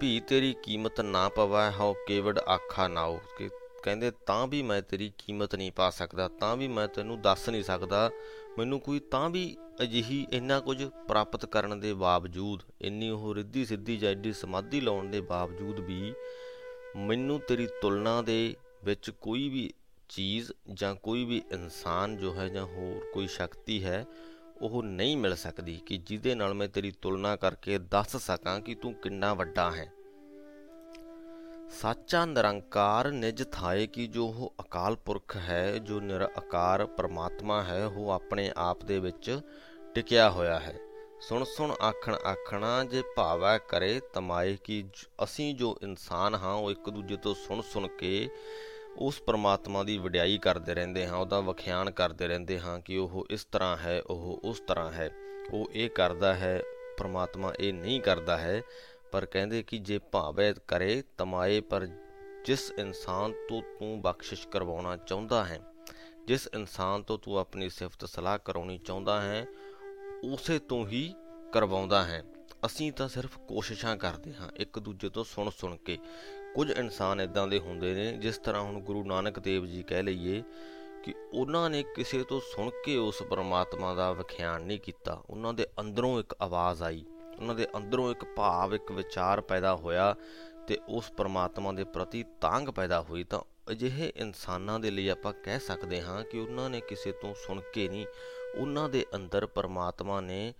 ਭੀ, 0.00 0.20
ਤੇਰੀ 0.20 0.56
ਕੀਮਤ 0.62 1.00
ਨਾ 1.00 1.28
ਪਵਾ, 1.28 1.70
ਹਉ 1.70 1.94
ਕੇਵੜ 2.06 2.38
ਆਖਾ 2.38 2.88
ਨਾਓ 2.88 3.20
ਕਿ 3.38 3.50
ਕਹਿੰਦੇ, 3.82 4.10
ਤਾਂ 4.10 4.46
ਵੀ 4.46 4.62
ਮੈਂ 4.62 4.82
ਤੇਰੀ 4.82 5.12
ਕੀਮਤ 5.18 5.54
ਨਹੀਂ 5.54 5.72
ਪਾ 5.72 5.90
ਸਕਦਾ, 5.90 6.28
ਤਾਂ 6.28 6.56
ਵੀ 6.56 6.68
ਮੈਂ 6.68 6.88
ਤੈਨੂੰ 6.88 7.20
ਦੱਸ 7.20 7.48
ਨਹੀਂ 7.48 7.62
ਸਕਦਾ 7.62 8.10
ਮੈਨੂੰ 8.58 8.78
ਕੋਈ 8.80 8.98
ਤਾਂ 9.00 9.28
ਵੀ 9.30 9.56
ਅਜਿਹੀ 9.82 10.26
ਇੰਨਾ 10.32 10.58
ਕੁਝ 10.60 10.84
ਪ੍ਰਾਪਤ 11.08 11.46
ਕਰਨ 11.46 11.80
ਦੇ 11.80 11.92
ਬਾਵਜੂਦ, 11.94 12.62
ਇੰਨੀ 12.80 13.10
ਉਹ 13.10 13.34
ਰਿੱਧੀ 13.34 13.64
ਸਿੱਧੀ 13.64 13.96
ਜਾਂ 13.96 14.10
ਐਡੀ 14.10 14.32
ਸਮਾਧੀ 14.32 14.80
ਲਾਉਣ 14.80 15.10
ਦੇ 15.10 15.20
ਬਾਵਜੂਦ 15.20 15.80
ਵੀ 15.80 16.12
ਮੈਨੂੰ 16.96 17.40
ਤੇਰੀ 17.40 17.66
ਤੁਲਨਾ 17.82 18.22
ਦੇ 18.22 18.54
ਵਿੱਚ 18.84 19.10
ਕੋਈ 19.10 19.48
ਵੀ 19.48 19.72
ਚੀਜ਼ 20.08 20.50
ਜਾਂ 20.72 20.94
ਕੋਈ 20.94 21.24
ਵੀ 21.24 21.42
ਇਨਸਾਨ 21.52 22.16
ਜੋ 22.16 22.34
ਹੈ 22.34 22.48
ਜਾਂ 22.48 22.64
ਹੋਰ 22.64 23.04
ਕੋਈ 23.14 23.26
ਸ਼ਕਤੀ 23.26 23.82
ਹੈ, 23.84 24.04
ਉਹ 24.60 24.82
ਨਹੀਂ 24.82 25.16
ਮਿਲ 25.16 25.34
ਸਕਦੀ 25.36 25.76
ਕਿ 25.86 25.96
ਜਿਹਦੇ 25.96 26.34
ਨਾਲ 26.34 26.54
ਮੈਂ 26.54 26.68
ਤੇਰੀ 26.68 26.90
ਤੁਲਨਾ 26.90 27.36
ਕਰਕੇ 27.36 27.78
ਦੱਸ 27.78 28.16
ਸਕਾਂ 28.16 28.60
ਕਿ 28.60 28.74
ਤੂੰ 28.74 28.94
ਕਿੰਨਾ 28.94 29.32
ਵੱਡਾ 29.34 29.70
ਹੈ। 29.70 29.90
ਸਾਚਾ 31.70 32.24
ਨਿਰੰਕਾਰ 32.24 33.10
ਨਿਜ 33.10 33.42
ਥਾਏ 33.52 33.86
ਕੀ 33.86 34.06
ਜੋ 34.06 34.26
ਉਹ 34.26 34.54
ਅਕਾਲ 34.60 34.96
ਪੁਰਖ 34.96 35.36
ਹੈ, 35.36 35.78
ਜੋ 35.78 36.00
ਨਿਰਆਕਾਰ 36.00 36.86
ਪਰਮਾਤਮਾ 36.86 37.62
ਹੈ, 37.62 37.86
ਉਹ 37.86 38.10
ਆਪਣੇ 38.10 38.52
ਆਪ 38.56 38.84
ਦੇ 38.84 38.98
ਵਿੱਚ 38.98 39.40
ਟਿਕਿਆ 39.94 40.30
ਹੋਇਆ 40.30 40.58
ਹੈ। 40.58 40.74
ਸੁਣ 41.20 41.44
ਸੁਣ 41.44 41.74
ਆਖਣ 41.82 42.14
ਆਖਣਾ, 42.14 42.84
ਜੇ 42.84 43.02
ਭਾਵੈ 43.16 43.58
ਕਰੇ 43.58 44.00
ਤਮਾਏ 44.12 44.56
ਕੀ 44.64 44.84
ਅਸੀਂ 45.24 45.54
ਜੋ 45.54 45.78
ਇਨਸਾਨ 45.82 46.34
ਹਾਂ, 46.34 46.54
ਉਹ 46.54 46.70
ਇੱਕ 46.70 46.90
ਦੂਜੇ 46.90 47.16
ਤੋਂ 47.16 47.34
ਸੁਣ 47.34 47.62
ਸੁਣ 47.62 47.88
ਕੇ 47.88 48.28
ਉਸ 48.96 49.20
ਪਰਮਾਤਮਾ 49.20 49.82
ਦੀ 49.82 49.98
ਵਡਿਆਈ 49.98 50.38
ਕਰਦੇ 50.38 50.74
ਰਹਿੰਦੇ 50.74 51.06
ਹਾਂ, 51.06 51.16
ਉਹਦਾ 51.16 51.40
ਵਖਿਆਨ 51.40 51.90
ਕਰਦੇ 51.90 52.28
ਰਹਿੰਦੇ 52.28 52.60
ਹਾਂ 52.60 52.80
ਕਿ 52.80 52.96
ਉਹ 52.98 53.26
ਇਸ 53.30 53.44
ਤਰ੍ਹਾਂ 53.44 53.76
ਹੈ, 53.76 54.02
ਉਹ 54.06 54.40
ਉਸ 54.44 54.60
ਤਰ੍ਹਾਂ 54.60 54.92
ਹੈ। 54.92 55.10
ਉਹ 55.52 55.70
ਇਹ 55.72 55.90
ਕਰਦਾ 55.90 56.34
ਹੈ, 56.34 56.62
ਪਰਮਾਤਮਾ 56.98 57.52
ਇਹ 57.60 57.74
ਨਹੀਂ 57.74 58.00
ਕਰਦਾ 58.00 58.38
ਹੈ 58.38 58.62
ਪਰ 59.12 59.24
ਕਹਿੰਦੇ 59.26 59.62
ਕਿ 59.62 59.78
ਜੇ 59.78 59.98
ਭਾਵੇਂ 59.98 60.54
ਕਰੇ 60.68 61.02
ਤਮਾਏ, 61.18 61.60
ਪਰ 61.60 61.86
ਜਿਸ 62.44 62.72
ਇਨਸਾਨ 62.78 63.32
ਤੋਂ 63.48 63.62
ਤੂੰ 63.62 64.02
ਬਖਸ਼ਿਸ਼ 64.02 64.48
ਕਰਵਾਉਣਾ 64.48 64.96
ਚਾਹੁੰਦਾ 64.96 65.44
ਹੈ, 65.44 65.60
ਜਿਸ 66.24 66.48
ਇਨਸਾਨ 66.54 67.02
ਤੋਂ 67.02 67.18
ਤੂੰ 67.18 67.38
ਆਪਣੀ 67.38 67.68
ਸਿਫਤ 67.68 68.04
ਸਲਾਹ 68.04 68.38
ਕਰਾਉਣੀ 68.38 68.78
ਚਾਹੁੰਦਾ 68.78 69.20
ਹੈ, 69.20 69.46
ਉਸੇ 70.24 70.58
ਤੋਂ 70.58 70.86
ਹੀ 70.86 71.14
ਕਰਵਾਉਂਦਾ 71.52 72.04
ਹੈ। 72.04 72.24
ਅਸੀਂ 72.66 72.92
ਤਾਂ 72.92 73.08
ਸਿਰਫ 73.08 73.38
ਕੋਸ਼ਿਸ਼ਾਂ 73.38 73.96
ਕਰਦੇ 73.96 74.34
ਹਾਂ, 74.34 74.48
ਇੱਕ 74.56 74.78
ਦੂਜੇ 74.78 75.08
ਤੋਂ 75.08 75.24
ਸੁਣ 75.24 75.50
ਸੁਣ 75.50 75.76
ਕੇ। 75.76 75.98
ਕੁਝ 76.54 76.70
ਇਨਸਾਨ 76.70 77.20
ਇਦਾਂ 77.20 77.48
ਦੇ 77.48 77.58
ਹੁੰਦੇ 77.58 77.94
ਨੇ, 77.94 78.12
ਜਿਸ 78.12 78.38
ਤਰ੍ਹਾਂ 78.38 78.62
ਹੁਣ 78.62 78.80
ਗੁਰੂ 78.80 79.04
ਨਾਨਕ 79.04 79.38
ਦੇਵ 79.38 79.66
ਜੀ 79.66 79.82
ਕਹਿ 79.82 80.02
ਲਈਏ 80.02 80.42
ਕਿ 81.04 81.14
ਉਹਨਾਂ 81.32 81.70
ਨੇ 81.70 81.82
ਕਿਸੇ 81.82 82.24
ਤੋਂ 82.24 82.40
ਸੁਣ 82.40 82.70
ਕੇ 82.84 82.96
ਉਸ 82.96 83.22
ਪਰਮਾਤਮਾ 83.22 83.94
ਦਾ 83.94 84.12
ਵਿਖਿਆਨ 84.12 84.62
ਨਹੀਂ 84.62 84.80
ਕੀਤਾ। 84.80 85.22
ਉਹਨਾਂ 85.30 85.54
ਦੇ 85.54 85.66
ਅੰਦਰੋਂ 85.80 86.20
ਇੱਕ 86.20 86.36
ਆਵਾਜ਼ 86.40 86.82
ਆਈ। 86.82 87.04
ਉਹਨਾਂ 87.40 87.54
ਦੇ 87.54 87.66
ਅੰਦਰੋਂ 87.76 88.10
ਇੱਕ 88.10 88.24
ਭਾਵ, 88.36 88.74
ਇੱਕ 88.74 88.92
ਵਿਚਾਰ 88.92 89.40
ਪੈਦਾ 89.40 89.74
ਹੋਇਆ 89.74 90.14
ਤੇ 90.66 90.78
ਉਸ 90.88 91.10
ਪਰਮਾਤਮਾ 91.10 91.72
ਦੇ 91.72 91.84
ਪ੍ਰਤੀ 91.84 92.24
ਤਾਂਗ 92.40 92.68
ਪੈਦਾ 92.68 93.00
ਹੋਈ 93.00 93.24
ਤਾਂ 93.24 93.40
ਅਜਿਹੇ 93.70 94.12
ਇਨਸਾਨਾਂ 94.16 94.78
ਦੇ 94.80 94.90
ਲਈ 94.90 95.08
ਆਪਾਂ 95.08 95.32
ਕਹਿ 95.32 95.60
ਸਕਦੇ 95.60 96.02
ਹਾਂ 96.02 96.22
ਕਿ 96.24 96.38
ਉਹਨਾਂ 96.38 96.70
ਨੇ 96.70 96.80
ਕਿਸੇ 96.80 97.12
ਤੋਂ 97.12 97.34
ਸੁਣ 97.46 97.60
ਕੇ 97.72 97.88
ਨਹੀਂ, 97.88 98.06
ਉਹਨਾਂ 98.56 98.88
ਦੇ 98.88 99.04
ਅੰਦਰ 99.14 99.46
ਪਰਮਾਤਮਾ 99.46 100.20
ਨੇ 100.20 100.54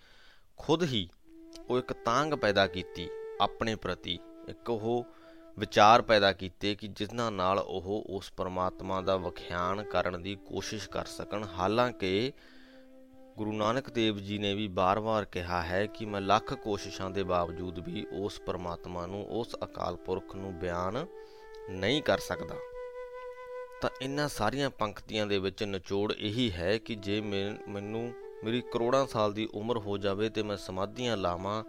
ਖੁਦ 0.56 0.82
ਹੀ 0.82 1.08
ਉਹ 1.68 1.78
ਇੱਕ 1.78 1.92
ਤਾਂਗ 1.92 2.32
ਪੈਦਾ 2.34 2.66
ਕੀਤੀ 2.66 3.08
ਆਪਣੇ 3.40 3.74
ਪ੍ਰਤੀ, 3.74 4.18
ਇੱਕ 4.48 4.70
ਉਹ 4.70 5.04
ਵਿਚਾਰ 5.58 6.02
ਪੈਦਾ 6.02 6.32
ਕੀਤੇ 6.32 6.74
ਕਿ 6.74 6.88
ਜਿਨ੍ਹਾਂ 6.88 7.30
ਨਾਲ 7.32 7.58
ਉਹ 7.58 8.04
ਉਸ 8.06 8.32
ਪਰਮਾਤਮਾ 8.32 9.00
ਦਾ 9.00 9.16
ਵਿਖਿਆਨ 9.16 9.82
ਕਰਨ 9.82 10.22
ਦੀ 10.22 10.34
ਕੋਸ਼ਿਸ਼ 10.36 10.88
ਕਰ 10.88 11.04
ਸਕਣ। 11.04 11.44
ਹਾਲਾਂਕਿ 11.58 12.32
ਗੁਰੂ 13.38 13.52
ਨਾਨਕ 13.52 13.88
ਦੇਵ 13.90 14.18
ਜੀ 14.18 14.38
ਨੇ 14.38 14.54
ਵੀ 14.54 14.66
ਬਾਰ-ਬਾਰ 14.68 15.24
ਕਿਹਾ 15.24 15.60
ਹੈ 15.62 15.84
ਕਿ 15.86 16.06
ਮੈਂ 16.06 16.20
ਲੱਖ 16.20 16.52
ਕੋਸ਼ਿਸ਼ਾਂ 16.54 17.10
ਦੇ 17.10 17.22
ਬਾਵਜੂਦ 17.22 17.78
ਵੀ 17.78 18.06
ਉਸ 18.12 18.40
ਪਰਮਾਤਮਾ 18.40 19.06
ਨੂੰ, 19.06 19.24
ਉਸ 19.30 19.56
ਅਕਾਲ 19.64 19.96
ਪੁਰਖ 19.96 20.34
ਨੂੰ 20.36 20.52
ਬਿਆਨ 20.58 21.06
ਨਹੀਂ 21.70 22.02
ਕਰ 22.02 22.18
ਸਕਦਾ। 22.18 22.56
ਤਾਂ 23.82 23.90
ਇਹਨਾਂ 24.02 24.28
ਸਾਰੀਆਂ 24.28 24.70
ਪੰਕਤੀਆਂ 24.70 25.26
ਦੇ 25.26 25.38
ਵਿੱਚ 25.38 25.62
ਨਿਚੋੜ 25.64 26.12
ਇਹੀ 26.12 26.50
ਹੈ 26.52 26.76
ਕਿ 26.78 26.94
ਜੇ 26.94 27.20
ਮੈਨੂੰ 27.20 28.12
ਮੇਰੀ 28.44 28.60
ਕਰੋੜਾਂ 28.72 29.06
ਸਾਲ 29.06 29.32
ਦੀ 29.32 29.48
ਉਮਰ 29.54 29.78
ਹੋ 29.78 29.96
ਜਾਵੇ 29.98 30.28
ਤੇ 30.28 30.42
ਮੈਂ 30.42 30.56
ਸਮਾਧੀਆਂ 30.56 31.16
ਲਾਵਾਂ, 31.16 31.62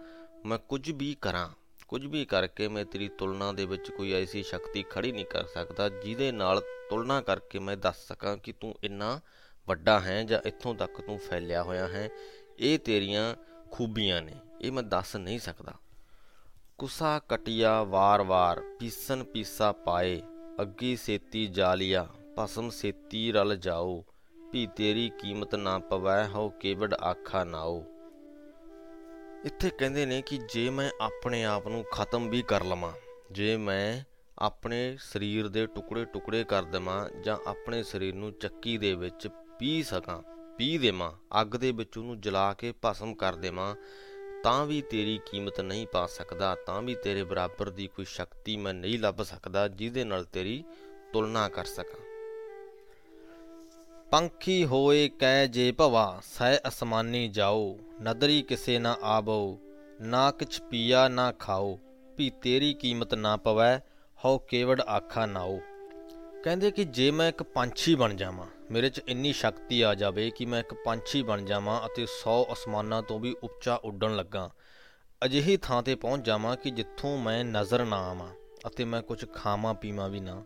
ਮੈਂ 0.46 0.58
ਕੁਝ 0.58 0.90
ਵੀ 0.90 1.14
ਕਰਾਂ, 1.20 1.48
ਕੁਝ 1.88 2.04
ਵੀ 2.06 2.24
ਕਰਕੇ 2.24 2.68
ਮੈਂ 2.68 2.84
ਤੇਰੀ 2.84 3.08
ਤੁਲਨਾ 3.08 3.52
ਦੇ 3.52 3.64
ਵਿੱਚ 3.66 3.90
ਕੋਈ 3.90 4.12
ਐਸੀ 4.12 4.42
ਸ਼ਕਤੀ 4.42 4.84
ਖੜੀ 4.90 5.12
ਨਹੀਂ 5.12 5.24
ਕਰ 5.24 5.44
ਸਕਦਾ, 5.44 5.88
ਜਿਹਦੇ 5.88 6.30
ਨਾਲ 6.32 6.60
ਤੁਲਨਾ 6.90 7.20
ਕਰਕੇ 7.20 7.58
ਮੈਂ 7.58 7.76
ਦੱਸ 7.76 8.06
ਸਕਾਂ 8.08 8.36
ਕਿ 8.36 8.52
ਤੂੰ 8.52 8.74
ਇੰਨਾ 8.84 9.20
ਵੱਡਾ 9.68 10.00
ਹੈ 10.00 10.22
ਜਾਂ 10.22 10.40
ਇੱਥੋਂ 10.46 10.74
ਤੱਕ 10.74 11.00
ਤੂੰ 11.00 11.18
ਫੈਲਿਆ 11.18 11.62
ਹੋਇਆ 11.62 11.86
ਹੈ, 11.88 12.08
ਇਹ 12.58 12.78
ਤੇਰੀਆਂ 12.78 13.34
ਖੂਬੀਆਂ 13.70 14.22
ਨੇ। 14.22 14.32
ਇਹ 14.60 14.72
ਮੈਂ 14.72 14.82
ਦੱਸ 14.82 15.16
ਨਹੀਂ 15.16 15.38
ਸਕਦਾ। 15.38 15.74
ਕੁਸਾ 16.78 17.18
ਕਟਿਆ 17.18 17.82
ਵਾਰ-ਵਾਰ 17.82 18.60
ਪੀਸਨ 18.80 19.24
ਪੀਸਾ 19.24 19.72
ਪਾਏ, 19.72 20.22
ਅੱਗੀ 20.60 20.96
ਸੇਤੀ 20.96 21.46
ਜਾਲੀਆ 21.46 22.06
ਭਸਮ 22.38 22.70
ਸੇਤੀ 22.70 23.32
ਰਲ 23.32 23.56
ਜਾਓ, 23.56 24.04
ਵੀ 24.52 24.66
ਤੇਰੀ 24.66 25.10
ਕੀਮਤ 25.20 25.54
ਨਾ 25.54 25.78
ਪਵੈ 25.78 26.26
ਹੋ 26.28 26.48
ਕੇਵੜ 26.50 26.94
ਆਖਾ 26.94 27.44
ਨਾਓ। 27.44 27.84
ਇੱਥੇ 29.44 29.70
ਕਹਿੰਦੇ 29.70 30.06
ਨੇ 30.06 30.22
ਕਿ 30.22 30.38
ਜੇ 30.54 30.70
ਮੈਂ 30.70 30.90
ਆਪਣੇ 31.00 31.44
ਆਪ 31.44 31.68
ਨੂੰ 31.68 31.84
ਖਤਮ 31.92 32.28
ਵੀ 32.28 32.42
ਕਰ 32.42 32.64
ਲਵਾਂ, 32.64 32.92
ਜੇ 33.32 33.56
ਮੈਂ 33.56 34.02
ਆਪਣੇ 34.38 34.96
ਸਰੀਰ 35.00 35.48
ਦੇ 35.48 35.66
ਟੁਕੜੇ 35.66 36.04
ਟੁਕੜੇ 36.04 36.44
ਕਰ 36.44 36.62
ਦੇਵਾਂ 36.62 37.08
ਜਾਂ 37.10 37.36
ਆਪਣੇ 37.46 37.82
ਸਰੀਰ 37.82 38.14
ਨੂੰ 38.14 38.32
ਚੱਕੀ 38.32 38.78
ਦੇ 38.78 38.94
ਵਿੱਚ 38.94 39.28
ਪੀ 39.62 39.82
ਸਕਾਂ, 39.82 40.22
ਪੀ 40.58 40.78
ਦੇਵਾਂ, 40.78 41.12
ਅੱਗ 41.40 41.48
ਦੇ 41.48 41.72
ਵਿੱਚ 41.72 41.98
ਉਹਨੂੰ 41.98 42.20
ਜਲਾ 42.20 42.52
ਕੇ 42.52 42.72
ਭਸਮ 42.84 43.14
ਕਰ 43.14 43.34
ਦੇਵਾਂ, 43.34 43.74
ਤਾਂ 44.44 44.66
ਵੀ 44.66 44.82
ਤੇਰੀ 44.82 45.20
ਕੀਮਤ 45.30 45.60
ਨਹੀਂ 45.60 45.86
ਪਾ 45.86 46.06
ਸਕਦਾ, 46.06 46.54
ਤਾਂ 46.66 46.82
ਵੀ 46.82 46.94
ਤੇਰੇ 46.94 47.22
ਬਰਾਬਰ 47.24 47.70
ਦੀ 47.70 47.86
ਕੋਈ 47.86 48.04
ਸ਼ਕਤੀ 48.04 48.56
ਮੈਂ 48.56 48.74
ਨਹੀਂ 48.74 48.98
ਲੱਭ 48.98 49.22
ਸਕਦਾ, 49.22 49.68
ਜਿਹਦੇ 49.68 50.04
ਨਾਲ 50.04 50.24
ਤੇਰੀ 50.24 50.64
ਤੁਲਨਾ 51.12 51.48
ਕਰ 51.48 51.64
ਸਕਾਂ। 51.64 52.00
ਪੰਖੀ 54.10 54.64
ਹੋਏ 54.64 55.08
ਕਹਿ 55.08 55.48
ਜੇ 55.48 55.72
ਭਵਾ, 55.72 56.20
ਸਹਿ 56.24 56.58
ਅਸਮਾਨੀ 56.68 57.28
ਜਾਓ, 57.28 57.78
ਨਦਰੀ 58.02 58.42
ਕਿਸੇ 58.42 58.78
ਨਾ 58.78 58.96
ਆਬੋ 59.02 59.58
ਨਾ 60.00 60.30
ਕਿਛ 60.30 60.60
ਪੀਆ 60.62 61.08
ਨਾ 61.08 61.32
ਖਾਓ, 61.32 61.78
ਵੀ 62.18 62.30
ਤੇਰੀ 62.30 62.74
ਕੀਮਤ 62.74 63.14
ਨਾ 63.14 63.36
ਪਵੈ, 63.36 63.78
ਹਉ 64.24 64.38
ਕੇਵੜ 64.38 64.80
ਆਖਾ 64.80 65.26
ਨਾਓ। 65.26 65.60
ਕਹਿੰਦੇ 66.44 66.70
ਕਿ 66.70 66.84
ਜੇ 66.84 67.10
ਮੈਂ 67.10 67.28
ਇੱਕ 67.28 67.42
ਪੰਛੀ 67.42 67.94
ਬਣ 67.94 68.14
ਜਾਵਾਂ 68.14 68.46
ਮੇਰੇ 68.72 68.88
'ਚ 68.90 69.00
ਇੰਨੀ 69.08 69.32
ਸ਼ਕਤੀ 69.32 69.80
ਆ 69.82 69.94
ਜਾਵੇ 69.94 70.30
ਕਿ 70.30 70.44
ਮੈਂ 70.46 70.60
ਇੱਕ 70.60 70.72
ਪੰਛੀ 70.84 71.22
ਬਣ 71.22 71.44
ਜਾਵਾਂ 71.44 71.80
ਅਤੇ 71.86 72.04
100 72.04 72.36
ਅਸਮਾਨਾਂ 72.52 73.02
ਤੋਂ 73.02 73.18
ਵੀ 73.20 73.34
ਉੱਚਾ 73.42 73.74
ਉੱਡਣ 73.84 74.14
ਲੱਗਾ। 74.16 74.48
ਅਜਿਹੀ 75.22 75.56
ਥਾਂ 75.56 75.82
ਤੇ 75.82 75.94
ਪਹੁੰਚ 75.94 76.24
ਜਾਵਾਂ 76.26 76.56
ਕਿ 76.56 76.70
ਜਿੱਥੋਂ 76.70 77.16
ਮੈਂ 77.18 77.44
ਨਜ਼ਰ 77.44 77.84
ਨਾ 77.84 77.96
ਆਵਾਂ 78.10 78.28
ਅਤੇ 78.66 78.84
ਮੈਂ 78.84 79.02
ਕੁਝ 79.02 79.24
ਖਾਵਾਂ 79.34 79.74
ਪੀਵਾਂ 79.74 80.08
ਵੀ 80.08 80.20
ਨਾ। 80.20 80.42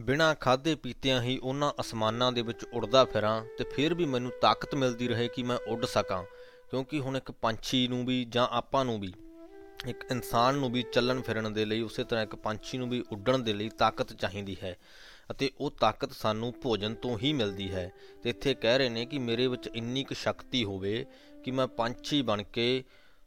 ਬਿਨਾਂ 0.00 0.34
ਖਾਦੇ 0.34 0.74
ਪੀਤਿਆਂ 0.74 1.20
ਹੀ 1.22 1.38
ਉਹਨਾਂ 1.38 1.72
ਅਸਮਾਨਾਂ 1.80 2.32
ਦੇ 2.32 2.42
ਵਿੱਚ 2.42 2.64
ਉੜਦਾ 2.64 3.04
ਫਿਰਾਂ 3.04 3.40
ਤੇ 3.58 3.64
ਫਿਰ 3.64 3.94
ਵੀ 3.94 4.04
ਮੈਨੂੰ 4.04 4.32
ਤਾਕਤ 4.42 4.74
ਮਿਲਦੀ 4.74 5.08
ਰਹੇ 5.08 5.28
ਕਿ 5.28 5.42
ਮੈਂ 5.42 5.58
ਉੱਡ 5.68 5.84
ਸਕਾਂ, 5.86 6.22
ਕਿਉਂਕਿ 6.70 7.00
ਹੁਣ 7.00 7.16
ਇੱਕ 7.16 7.30
ਪੰਛੀ 7.32 7.86
ਨੂੰ 7.88 8.04
ਵੀ 8.06 8.24
ਜਾਂ 8.24 8.48
ਆਪਾਂ 8.50 8.84
ਨੂੰ 8.84 8.98
ਵੀ, 9.00 9.12
ਇੱਕ 9.86 10.04
ਇਨਸਾਨ 10.10 10.54
ਨੂੰ 10.54 10.72
ਵੀ 10.72 10.82
ਚੱਲਣ 10.92 11.20
ਫਿਰਨ 11.22 11.52
ਦੇ 11.52 11.64
ਲਈ, 11.64 11.80
ਉਸੇ 11.80 12.04
ਤਰ੍ਹਾਂ 12.04 12.24
ਇੱਕ 12.24 12.34
ਪੰਛੀ 12.36 12.78
ਨੂੰ 12.78 12.88
ਵੀ 12.88 13.04
ਉੱਡਣ 13.12 13.38
ਦੇ 13.38 13.52
ਲਈ 13.52 13.68
ਤਾਕਤ 13.68 14.12
ਚਾਹੀਦੀ 14.12 14.56
ਹੈ। 14.62 14.76
ਅਤੇ 15.30 15.50
ਉਹ 15.60 15.70
ਤਾਕਤ 15.70 16.12
ਸਾਨੂੰ 16.12 16.54
ਭੋਜਨ 16.62 16.94
ਤੋਂ 16.94 17.18
ਹੀ 17.18 17.32
ਮਿਲਦੀ 17.32 17.72
ਹੈ। 17.72 17.92
ਤੇ 18.22 18.30
ਇੱਥੇ 18.30 18.54
ਕਹਿ 18.54 18.78
ਰਹੇ 18.78 18.88
ਨੇ 18.88 19.06
ਕਿ 19.06 19.18
ਮੇਰੇ 19.18 19.46
ਵਿੱਚ 19.46 19.70
ਇੰਨੀ 19.74 20.04
ਕੁ 20.04 20.14
ਸ਼ਕਤੀ 20.14 20.64
ਹੋਵੇ 20.64 21.06
ਕਿ 21.44 21.50
ਮੈਂ 21.50 21.66
ਪੰਛੀ 21.66 22.22
ਬਣ 22.22 22.42
ਕੇ 22.42 22.84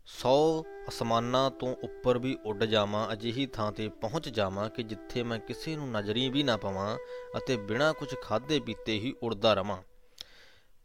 100 0.07 0.63
ਅਸਮਾਨਾਂ 0.89 1.51
ਤੋਂ 1.51 1.75
ਉੱਪਰ 1.83 2.17
ਵੀ 2.17 2.37
ਉੱਡ 2.45 2.63
ਜਾਵਾਂ, 2.63 3.13
ਅਜਿਹੀ 3.13 3.45
ਥਾਂ 3.45 3.71
ਤੇ 3.71 3.89
ਪਹੁੰਚ 3.89 4.29
ਜਾਵਾਂ 4.29 4.69
ਕਿ 4.69 4.83
ਜਿੱਥੇ 4.83 5.23
ਮੈਂ 5.23 5.39
ਕਿਸੇ 5.39 5.75
ਨੂੰ 5.75 5.91
ਨਜ਼ਰੀ 5.91 6.29
ਵੀ 6.29 6.43
ਨਾ 6.43 6.57
ਪਵਾਂ 6.57 6.97
ਅਤੇ 7.37 7.57
ਬਿਨਾਂ 7.57 7.93
ਕੁਝ 7.93 8.15
ਖਾਦੇ 8.21 8.59
ਪੀਤੇ 8.59 8.93
ਹੀ 8.93 9.13
ਉੜਦਾ 9.23 9.53
ਰਵਾਂ। 9.53 9.77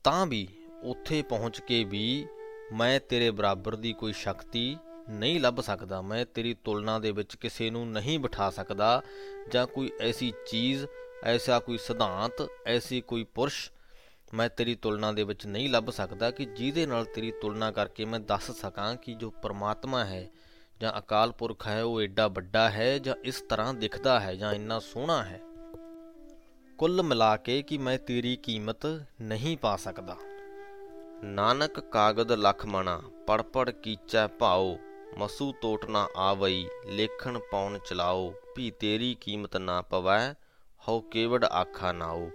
ਤਾਂ 0.04 0.26
ਵੀ 0.26 0.48
ਉੱਥੇ 0.82 1.22
ਪਹੁੰਚ 1.22 1.60
ਕੇ 1.60 1.84
ਵੀ 1.84 2.26
ਮੈਂ 2.72 3.00
ਤੇਰੇ 3.00 3.30
ਬਰਾਬਰ 3.30 3.76
ਦੀ 3.76 3.92
ਕੋਈ 3.92 4.12
ਸ਼ਕਤੀ 4.12 4.76
ਨਹੀਂ 5.08 5.40
ਲੱਭ 5.40 5.60
ਸਕਦਾ। 5.60 6.02
ਮੈਂ 6.02 6.26
ਤੇਰੀ 6.26 6.54
ਤੁਲਨਾ 6.54 6.98
ਦੇ 6.98 7.12
ਵਿੱਚ 7.12 7.36
ਕਿਸੇ 7.36 7.70
ਨੂੰ 7.70 7.90
ਨਹੀਂ 7.90 8.18
ਬਿਠਾ 8.18 8.50
ਸਕਦਾ 8.50 9.02
ਜਾਂ 9.48 9.66
ਕੋਈ 9.66 9.90
ਐਸੀ 10.00 10.32
ਚੀਜ਼ 10.50 10.86
ਐਸਾ 11.24 11.58
ਕੋਈ 11.58 11.78
ਸਿਧਾਂਤ, 11.78 12.48
ਐਸੀ 12.66 13.00
ਕੋਈ 13.00 13.24
ਪੁਰਸ਼ 13.24 13.70
ਮੈਂ 14.34 14.48
ਤੇਰੀ 14.48 14.74
ਤੁਲਨਾ 14.74 15.12
ਦੇ 15.12 15.24
ਵਿੱਚ 15.24 15.46
ਨਹੀਂ 15.46 15.68
ਲੱਭ 15.70 15.90
ਸਕਦਾ 15.90 16.30
ਕਿ 16.30 16.44
ਜਿਹਦੇ 16.44 16.86
ਨਾਲ 16.86 17.04
ਤੇਰੀ 17.04 17.30
ਤੁਲਨਾ 17.30 17.70
ਕਰਕੇ 17.70 18.04
ਮੈਂ 18.04 18.20
ਦੱਸ 18.20 18.50
ਸਕਾਂ 18.50 18.96
ਕਿ 18.96 19.14
ਜੋ 19.14 19.30
ਪਰਮਾਤਮਾ 19.30 20.04
ਹੈ 20.04 20.30
ਜਾਂ 20.80 20.92
ਅਕਾਲ 20.98 21.32
ਪੁਰਖ 21.32 21.66
ਹੈ, 21.66 21.82
ਉਹ 21.82 22.02
ਐਡਾ 22.02 22.28
ਵੱਡਾ 22.28 22.70
ਹੈ 22.70 22.98
ਜਾਂ 22.98 23.14
ਇਸ 23.24 23.40
ਤਰ੍ਹਾਂ 23.40 23.74
ਦਿਖਦਾ 23.74 24.20
ਹੈ 24.20 24.34
ਜਾਂ 24.34 24.52
ਇੰਨਾ 24.54 24.78
ਸੋਹਣਾ 24.78 25.22
ਹੈ। 25.24 25.40
ਕੁੱਲ 26.78 27.02
ਮਿਲਾ 27.02 27.36
ਕੇ 27.36 27.62
ਕਿ 27.62 27.78
ਮੈਂ 27.78 27.98
ਤੇਰੀ 27.98 28.36
ਕੀਮਤ 28.36 28.86
ਨਹੀਂ 29.20 29.56
ਪਾ 29.56 29.76
ਸਕਦਾ। 29.76 30.16
ਨਾਨਕ 31.24 31.80
ਕਾਗਦ 31.80 32.32
ਲਖ 32.32 32.66
ਮਣਾ 32.66 33.02
ਪੜ 33.26 33.42
ਪੜ 33.42 33.70
ਕੀਚੈ 33.70 34.26
ਭਾਓ 34.26 34.78
ਮਸੂ 35.18 35.52
ਤੋਟ 35.52 35.84
ਨਾ 35.84 36.08
ਆਵਈ, 36.16 36.68
ਲੇਖਣ 36.86 37.38
ਪੌਣ 37.38 37.78
ਚਲਾਓ 37.78 38.34
ਵੀ 38.56 38.70
ਤੇਰੀ 38.70 39.16
ਕੀਮਤ 39.20 39.56
ਨਾ 39.56 39.82
ਪਵੈ 39.82 40.34
ਹਉ 40.88 41.00
ਕੇਵੜ 41.00 41.44
ਆਖਾ 41.44 41.92
ਨਾਓ 41.92 42.30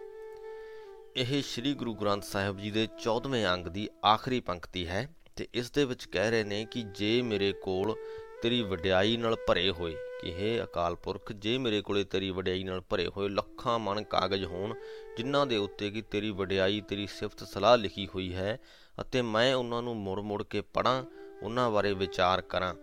ਇਹ 1.16 1.42
ਸ੍ਰੀ 1.44 1.74
ਗੁਰੂ 1.74 1.94
ਗ੍ਰੰਥ 1.94 2.24
ਸਾਹਿਬ 2.24 2.58
ਜੀ 2.58 2.72
ਦੇ 2.72 2.88
14ਵੇਂ 3.06 3.46
ਅੰਗ 3.48 3.68
ਦੀ 3.68 3.90
ਆਖਰੀ 4.06 4.40
ਪੰਕਤੀ 4.40 4.88
ਹੈ 4.88 5.08
ਤੇ 5.36 5.48
ਇਸ 5.54 5.72
ਦੇ 5.72 5.86
ਵਿੱਚ 5.86 6.06
ਕਹਿ 6.06 6.32
ਰਹੇ 6.32 6.44
ਨੇ 6.44 6.66
ਕਿ 6.66 6.84
ਜੇ 6.96 7.22
ਮੇਰੇ 7.22 7.52
ਕੋਲ 7.52 7.96
ਤੇਰੀ 8.42 8.62
ਵਡਿਆਈ 8.62 9.18
ਨਾਲ 9.18 9.36
ਭਰੇ 9.48 9.70
ਹੋਏ, 9.70 9.96
ਕਿ 10.22 10.30
ਇਹ 10.30 10.64
ਅਕਾਲ 10.64 10.96
ਪੁਰਖ, 10.96 11.32
ਜੇ 11.32 11.58
ਮੇਰੇ 11.58 11.82
ਕੋਲੇ 11.82 12.04
ਤੇਰੀ 12.04 12.30
ਵਡਿਆਈ 12.30 12.64
ਨਾਲ 12.64 12.82
ਭਰੇ 12.82 13.08
ਹੋਏ 13.08 13.30
ਲੱਖਾਂ 13.30 13.80
ਮਨ 13.80 14.04
ਕਾਗਜ਼ 14.04 14.46
ਹੋਣ, 14.46 14.74
ਜਿਨ੍ਹਾਂ 15.18 15.46
ਦੇ 15.46 15.58
ਉੱਤੇ 15.58 15.92
ਕਿ 15.92 16.02
ਤੇਰੀ 16.02 16.32
ਵਡਿਆਈ, 16.32 16.82
ਤੇਰੀ 16.82 17.08
ਸਿਫਤ 17.08 17.44
ਸਲਾਹ 17.44 17.78
ਲਿਖੀ 17.78 18.08
ਹੋਈ 18.08 18.34
ਹੈ, 18.34 18.60
ਅਤੇ 19.02 19.22
ਮੈਂ 19.22 19.56
ਉਹਨਾਂ 19.56 19.82
ਨੂੰ 19.84 19.98
ਮੁੜ-ਮੁੜ 19.98 20.44
ਕੇ 20.44 20.62
ਪੜਾਂ 20.62 21.04
ਉਹਨਾਂ 21.44 21.72
ਬਾਰੇ 21.72 21.94
ਵਿਚਾਰ 21.94 22.42
ਕਰਾਂ, 22.42 22.74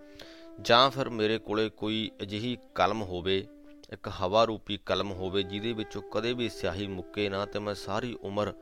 ਜਾਂ 0.61 0.91
ਫਿਰ 0.91 1.09
ਮੇਰੇ 1.09 1.39
ਕੋਲੇ 1.39 1.69
ਕੋਈ 1.69 2.11
ਅਜਿਹੀ 2.23 2.57
ਕਲਮ 2.75 3.03
ਹੋਵੇ 3.03 3.47
ਇੱਕ 3.95 4.09
ਹਵਾ 4.23 4.45
ਰੂਪੀ 4.45 4.77
ਕਲਮ 4.87 5.13
ਹੋਵੇ 5.13 5.43
ਜਿਹਦੇ 5.43 5.73
ਵਿੱਚੋਂ 5.73 6.03
ਕਦੇ 6.03 6.33
ਵੀ 6.33 6.49
ਸਿਆਹੀ 6.49 6.87
ਮੁੱਕੇ 6.87 7.29
ਨਾ 7.29 7.47
ਤੇ 7.47 7.59
ਮੈਂ 7.59 7.75
ਸਾਰੀ 7.75 8.17
ਉਮਰ 8.23 8.53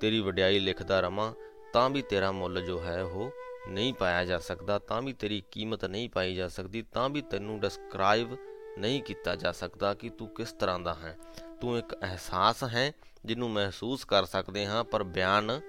ਤੇਰੀ 0.00 0.20
ਵਡਿਆਈ 0.20 0.58
ਲਿਖਦਾ 0.58 1.00
ਰਵਾਂ, 1.00 1.32
ਤਾਂ 1.72 1.90
ਵੀ 1.90 2.02
ਤੇਰਾ 2.02 2.32
ਮੁੱਲ 2.32 2.60
ਜੋ 2.60 2.80
ਹੈ 2.80 3.02
ਉਹ 3.02 3.30
ਨਹੀਂ 3.68 3.94
ਪਾਇਆ 3.94 4.24
ਜਾ 4.24 4.38
ਸਕਦਾ, 4.38 4.78
ਤਾਂ 4.78 5.02
ਵੀ 5.02 5.12
ਤੇਰੀ 5.12 5.42
ਕੀਮਤ 5.50 5.84
ਨਹੀਂ 5.84 6.08
ਪਾਈ 6.08 6.34
ਜਾ 6.34 6.48
ਸਕਦੀ, 6.48 6.82
ਤਾਂ 6.82 7.08
ਵੀ 7.08 7.22
ਤੈਨੂੰ 7.22 7.60
ਡਿਸਕ੍ਰਾਈਬ 7.60 8.36
ਨਹੀਂ 8.78 9.02
ਕੀਤਾ 9.02 9.36
ਜਾ 9.36 9.52
ਸਕਦਾ 9.52 9.94
ਕਿ 9.94 10.08
ਤੂੰ 10.08 10.28
ਕਿਸ 10.28 10.52
ਤਰ੍ਹਾਂ 10.52 10.78
ਦਾ 10.78 10.94
ਹੈ। 10.94 11.18
ਤੂੰ 11.60 11.78
ਇੱਕ 11.78 11.94
ਅਹਿਸਾਸ 12.02 12.64
ਹੈ 12.64 12.92
ਜਿਹਨੂੰ 13.24 13.50
ਮਹਿਸੂਸ 13.50 14.04
ਕਰ 14.04 14.24
ਸਕਦੇ 14.24 14.66
ਹਾਂ, 14.66 14.84
ਪਰ 14.84 15.02
ਬਿਆਨ 15.02 15.60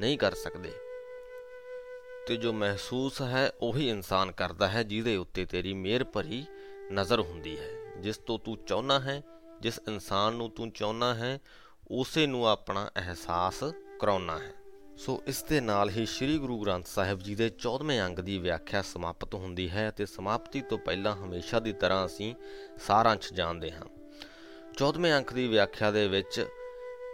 ਨਹੀਂ 0.00 0.18
ਕਰ 0.18 0.34
ਸਕਦੇ। 0.34 0.72
ਤੇ 2.26 2.36
ਜੋ 2.36 2.52
ਮਹਿਸੂਸ 2.52 3.22
ਹੈ, 3.22 3.52
ਉਹੀ 3.60 3.90
ਇਨਸਾਨ 3.90 4.32
ਕਰਦਾ 4.32 4.68
ਹੈ 4.68 4.82
ਜਿਹਦੇ 4.82 5.16
ਉੱਤੇ 5.16 5.44
ਤੇਰੀ 5.44 5.74
ਮਿਹਰ 5.74 6.04
ਭਰੀ 6.04 6.46
ਨਜ਼ਰ 6.92 7.20
ਹੁੰਦੀ 7.20 7.58
ਹੈ। 7.58 7.87
ਜਿਸ 8.00 8.16
ਤੋਂ 8.16 8.38
ਤੂੰ 8.38 8.64
ਚਾਹੁੰਦਾ 8.64 9.00
ਹੈ, 9.00 9.22
ਜਿਸ 9.60 9.80
ਇਨਸਾਨ 9.88 10.34
ਨੂੰ 10.34 10.50
ਤੂੰ 10.50 10.70
ਚਾਹੁੰਦਾ 10.70 11.14
ਹੈ, 11.14 11.40
ਉਸੇ 11.90 12.26
ਨੂੰ 12.26 12.48
ਆਪਣਾ 12.48 12.90
ਅਹਿਸਾਸ 12.96 13.64
ਕਰਾਉਣਾ 14.00 14.38
ਹੈ। 14.38 14.52
ਸੋ 14.96 15.22
ਇਸ 15.26 15.42
ਦੇ 15.42 15.60
ਨਾਲ 15.60 15.90
ਹੀ 15.90 16.06
ਸ੍ਰੀ 16.06 16.38
ਗੁਰੂ 16.38 16.60
ਗ੍ਰੰਥ 16.60 16.86
ਸਾਹਿਬ 16.86 17.18
ਜੀ 17.18 17.34
ਦੇ 17.34 17.50
14ਵੇਂ 17.58 18.02
ਅੰਗ 18.02 18.18
ਦੀ 18.18 18.38
ਵਿਆਖਿਆ 18.38 18.82
ਸਮਾਪਤ 18.82 19.34
ਹੁੰਦੀ 19.34 19.70
ਹੈ 19.70 19.90
ਤੇ 19.90 20.06
ਸਮਾਪਤੀ 20.06 20.60
ਤੋਂ 20.60 20.78
ਪਹਿਲਾਂ 20.78 21.16
ਹਮੇਸ਼ਾ 21.16 21.60
ਦੀ 21.60 21.72
ਤਰ੍ਹਾਂ 21.72 22.06
ਅਸੀਂ 22.06 22.34
ਸਾਰਾਂਸ਼ 22.86 23.32
ਜਾਣਦੇ 23.32 23.72
ਹਾਂ। 23.72 23.84
14ਵੇਂ 24.74 25.14
ਅੰਕ 25.14 25.32
ਦੀ 25.32 25.48
ਵਿਆਖਿਆ 25.48 25.90
ਦੇ 25.90 26.08
ਵਿੱਚ 26.08 26.46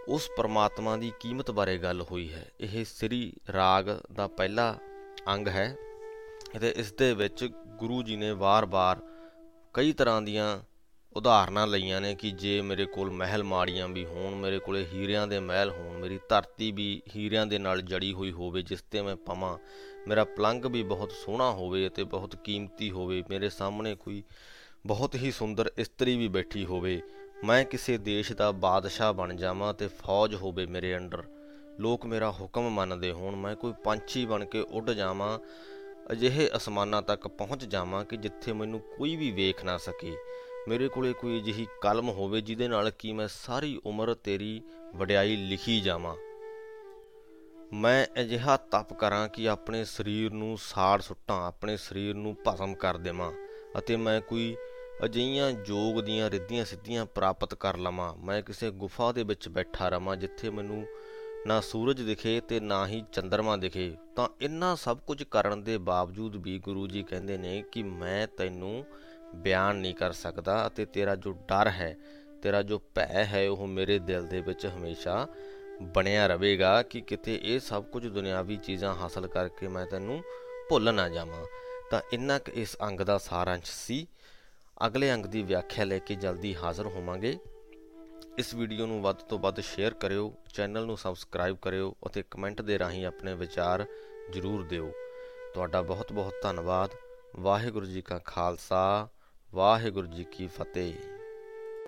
ਉਸ 0.07 0.29
ਪਰਮਾਤਮਾ 0.37 0.97
ਦੀ 0.97 1.11
ਕੀਮਤ 1.19 1.51
ਬਾਰੇ 1.51 1.77
ਗੱਲ 1.77 2.01
ਹੋਈ 2.01 2.33
ਹੈ। 2.33 2.51
ਇਹ 2.59 2.85
ਸ੍ਰੀ 2.85 3.33
ਰਾਗ 3.53 3.85
ਦਾ 4.13 4.27
ਪਹਿਲਾ 4.27 4.77
ਅੰਗ 5.27 5.47
ਹੈ 5.47 5.75
ਤੇ 6.61 6.73
ਇਸ 6.75 6.93
ਦੇ 6.93 7.13
ਵਿੱਚ 7.13 7.49
ਗੁਰੂ 7.67 8.03
ਜੀ 8.03 8.15
ਨੇ 8.15 8.31
ਵਾਰ-ਵਾਰ 8.31 8.97
ਕਈ 9.73 9.93
ਤਰ੍ਹਾਂ 9.93 10.21
ਦੀਆਂ 10.21 10.59
ਉਦਾਹਰਨਾਂ 11.15 11.67
ਲਈਆਂ 11.67 12.01
ਨੇ 12.01 12.15
ਕਿ 12.15 12.31
ਜੇ 12.31 12.61
ਮੇਰੇ 12.61 12.85
ਕੋਲ 12.85 13.11
ਮਹਿਲ 13.11 13.43
ਮਾੜੀਆਂ 13.43 13.87
ਵੀ 13.87 14.05
ਹੋਣ, 14.05 14.35
ਮੇਰੇ 14.35 14.59
ਕੋਲੇ 14.59 14.85
ਹੀਰਿਆਂ 14.93 15.27
ਦੇ 15.27 15.39
ਮਹਿਲ 15.39 15.69
ਹੋਣ, 15.69 15.97
ਮੇਰੀ 15.97 16.19
ਧਰਤੀ 16.29 16.71
ਵੀ 16.71 17.01
ਹੀਰਿਆਂ 17.15 17.45
ਦੇ 17.45 17.59
ਨਾਲ 17.59 17.81
ਜੜੀ 17.81 18.13
ਹੋਈ 18.13 18.31
ਹੋਵੇ, 18.31 18.61
ਜਿਸ 18.61 18.81
ਤੇ 18.81 19.01
ਮੈਂ 19.01 19.15
ਪਵਾਂ, 19.15 19.57
ਮੇਰਾ 20.07 20.23
ਪਲੰਗ 20.23 20.65
ਵੀ 20.65 20.83
ਬਹੁਤ 20.83 21.11
ਸੋਹਣਾ 21.11 21.51
ਹੋਵੇ 21.51 21.87
ਅਤੇ 21.87 22.03
ਬਹੁਤ 22.03 22.35
ਕੀਮਤੀ 22.35 22.91
ਹੋਵੇ, 22.91 23.23
ਮੇਰੇ 23.29 23.49
ਸਾਹਮਣੇ 23.49 23.95
ਕੋਈ 23.95 24.23
ਬਹੁਤ 24.85 25.15
ਹੀ 25.15 25.31
ਸੁੰਦਰ 25.31 25.71
ਇਸਤਰੀ 25.77 26.17
ਵੀ 26.17 26.27
ਬੈਠੀ 26.27 26.65
ਹੋਵੇ, 26.65 27.01
ਮੈਂ 27.43 27.63
ਕਿਸੇ 27.65 27.97
ਦੇਸ਼ 27.97 28.33
ਦਾ 28.33 28.51
ਬਾਦਸ਼ਾਹ 28.51 29.13
ਬਣ 29.13 29.35
ਜਾਵਾਂ 29.35 29.73
ਤੇ 29.73 29.87
ਫੌਜ 29.87 30.35
ਹੋਵੇ 30.35 30.65
ਮੇਰੇ 30.65 30.97
ਅੰਡਰ। 30.97 31.23
ਲੋਕ 31.79 32.05
ਮੇਰਾ 32.05 32.31
ਹੁਕਮ 32.31 32.69
ਮੰਨਦੇ 32.69 33.11
ਹੋਣ, 33.11 33.35
ਮੈਂ 33.35 33.55
ਕੋਈ 33.55 33.73
ਪੰਛੀ 33.83 34.25
ਬਣ 34.25 34.45
ਕੇ 34.45 34.59
ਉੱਡ 34.59 34.91
ਜਾਵਾਂ, 34.91 35.39
ਅਜਿਹੇ 36.11 36.49
ਅਸਮਾਨਾਂ 36.55 37.01
ਤੱਕ 37.01 37.27
ਪਹੁੰਚ 37.27 37.65
ਜਾਵਾਂ 37.65 38.05
ਕਿ 38.05 38.17
ਜਿੱਥੇ 38.17 38.53
ਮੈਨੂੰ 38.53 38.79
ਕੋਈ 38.79 39.15
ਵੀ 39.15 39.31
ਵੇਖ 39.31 39.63
ਨਾ 39.65 39.77
ਸਕੇ। 39.77 40.15
ਮੇਰੇ 40.67 40.87
ਕੋਲੇ 40.87 41.13
ਕੋਈ 41.13 41.41
ਅਜਿਹੀ 41.41 41.67
ਕਲਮ 41.81 42.09
ਹੋਵੇ 42.09 42.41
ਜਿਹਦੇ 42.41 42.67
ਨਾਲ 42.67 42.89
ਕਿ 42.89 43.11
ਮੈਂ 43.13 43.27
ਸਾਰੀ 43.27 43.81
ਉਮਰ 43.85 44.13
ਤੇਰੀ 44.13 44.61
ਵਡਿਆਈ 44.95 45.35
ਲਿਖੀ 45.35 45.79
ਜਾਵਾਂ। 45.81 46.15
ਮੈਂ 47.73 48.05
ਅਜਿਹਾ 48.21 48.57
ਤਪ 48.57 48.93
ਕਰਾਂ 48.93 49.27
ਕਿ 49.29 49.49
ਆਪਣੇ 49.49 49.83
ਸਰੀਰ 49.85 50.31
ਨੂੰ 50.31 50.57
ਸਾੜ 50.57 51.01
ਸੁੱਟਾਂ, 51.01 51.47
ਆਪਣੇ 51.47 51.77
ਸਰੀਰ 51.77 52.15
ਨੂੰ 52.15 52.35
ਭਸਮ 52.47 52.73
ਕਰ 52.75 52.97
ਦੇਵਾਂ 52.97 53.31
ਅਤੇ 53.77 53.95
ਮੈਂ 53.95 54.21
ਕੋਈ 54.21 54.55
ਅਜਿਹੀਆਂ 55.05 55.51
ਜੋਗ 55.51 56.01
ਦੀਆਂ 56.01 56.31
ਰਿੱਧੀਆਂ 56.31 56.65
ਸਿੱਧੀਆਂ 56.65 57.05
ਪ੍ਰਾਪਤ 57.05 57.53
ਕਰ 57.53 57.77
ਲਵਾਂ। 57.77 58.15
ਮੈਂ 58.15 58.41
ਕਿਸੇ 58.41 58.71
ਗੁਫਾ 58.71 59.11
ਦੇ 59.11 59.23
ਵਿੱਚ 59.23 59.49
ਬੈਠਾ 59.49 59.89
ਰਵਾਂ 59.89 60.17
ਜਿੱਥੇ 60.17 60.49
ਮੈਨੂੰ 60.49 60.85
ਨਾ 61.47 61.61
ਸੂਰਜ 61.61 62.01
ਦਿਖੇ 62.01 62.39
ਤੇ 62.41 62.59
ਨਾ 62.59 62.87
ਹੀ 62.87 63.03
ਚੰ드ਰਮਾ 63.13 63.57
ਦਿਖੇ। 63.57 63.95
ਤਾਂ 64.15 64.29
ਇੰਨਾ 64.41 64.75
ਸਭ 64.75 64.97
ਕੁਝ 64.97 65.23
ਕਰਨ 65.23 65.63
ਦੇ 65.63 65.77
ਬਾਵਜੂਦ 65.77 66.35
ਵੀ 66.35 66.59
ਗੁਰੂ 66.59 66.87
ਜੀ 66.87 67.03
ਕਹਿੰਦੇ 67.03 67.37
ਨੇ 67.37 67.63
ਕਿ 67.71 67.83
ਮੈਂ 67.83 68.27
ਤੈਨੂੰ 68.27 68.85
ਬਿਆਨ 69.35 69.75
ਨਹੀਂ 69.75 69.95
ਕਰ 69.95 70.11
ਸਕਦਾ 70.11 70.67
ਅਤੇ 70.67 70.85
ਤੇਰਾ 70.85 71.15
ਜੋ 71.15 71.31
ਡਰ 71.31 71.67
ਹੈ, 71.67 71.97
ਤੇਰਾ 72.41 72.61
ਜੋ 72.61 72.79
ਭੈ 72.95 73.25
ਹੈ, 73.25 73.49
ਉਹ 73.49 73.67
ਮੇਰੇ 73.67 73.99
ਦਿਲ 73.99 74.27
ਦੇ 74.27 74.41
ਵਿੱਚ 74.41 74.65
ਹਮੇਸ਼ਾ 74.65 75.27
ਬਣਿਆ 75.81 76.27
ਰਹੇਗਾ 76.27 76.81
ਕਿ 76.83 77.01
ਕਿਤੇ 77.01 77.39
ਇਹ 77.43 77.59
ਸਭ 77.59 77.83
ਕੁਝ 77.83 78.07
ਦੁਨਿਆਵੀ 78.07 78.57
ਚੀਜ਼ਾਂ 78.57 78.95
ਹਾਸਲ 78.95 79.27
ਕਰਕੇ 79.27 79.67
ਮੈਂ 79.67 79.85
ਤੈਨੂੰ 79.85 80.23
ਭੁੱਲ 80.69 80.93
ਨਾ 80.93 81.09
ਜਾਵਾਂ। 81.09 81.45
ਤਾਂ 81.91 82.01
ਇੰਨਾ 82.13 82.39
ਕੁ 82.39 82.51
ਇਸ 82.51 82.77
ਅੰਗ 82.81 82.99
ਦਾ 82.99 83.17
ਸਾਰਾਂਸ਼ 83.17 83.71
ਸੀ। 83.71 84.07
ਅਗਲੇ 84.87 85.13
ਅੰਗ 85.13 85.25
ਦੀ 85.25 85.43
ਵਿਆਖਿਆ 85.43 85.85
ਲੈ 85.85 85.99
ਕੇ 85.99 86.15
ਜਲਦੀ 86.15 86.55
ਹਾਜ਼ਰ 86.55 86.85
ਹੋਵਾਂਗੇ। 86.85 87.37
ਇਸ 88.37 88.53
ਵੀਡੀਓ 88.53 88.85
ਨੂੰ 88.85 89.01
ਵੱਧ 89.01 89.15
ਤੋਂ 89.15 89.39
ਵੱਧ 89.39 89.59
ਸ਼ੇਅਰ 89.59 89.93
ਕਰਿਓ, 89.93 90.33
ਚੈਨਲ 90.53 90.85
ਨੂੰ 90.85 90.97
ਸਬਸਕ੍ਰਾਈਬ 90.97 91.57
ਕਰਿਓ 91.61 91.95
ਅਤੇ 92.07 92.23
ਕਮੈਂਟ 92.31 92.61
ਦੇ 92.61 92.79
ਰਾਹੀਂ 92.79 93.05
ਆਪਣੇ 93.05 93.33
ਵਿਚਾਰ 93.33 93.85
ਜ਼ਰੂਰ 94.31 94.63
ਦਿਓ। 94.63 94.91
ਤੁਹਾਡਾ 95.53 95.81
ਬਹੁਤ 95.81 96.13
ਬਹੁਤ 96.13 96.33
ਧੰਨਵਾਦ। 96.43 96.89
ਵਾਹਿਗੁਰੂ 97.35 97.85
ਜੀ 97.85 98.01
ਕਾ 98.01 98.19
ਖਾਲਸਾ। 98.25 99.09
ਵਾਹਿਗੁਰੂ 99.55 100.07
ਜੀ 100.07 100.23
ਕੀ 100.23 100.47
ਫਤਿਹ। 100.47 100.93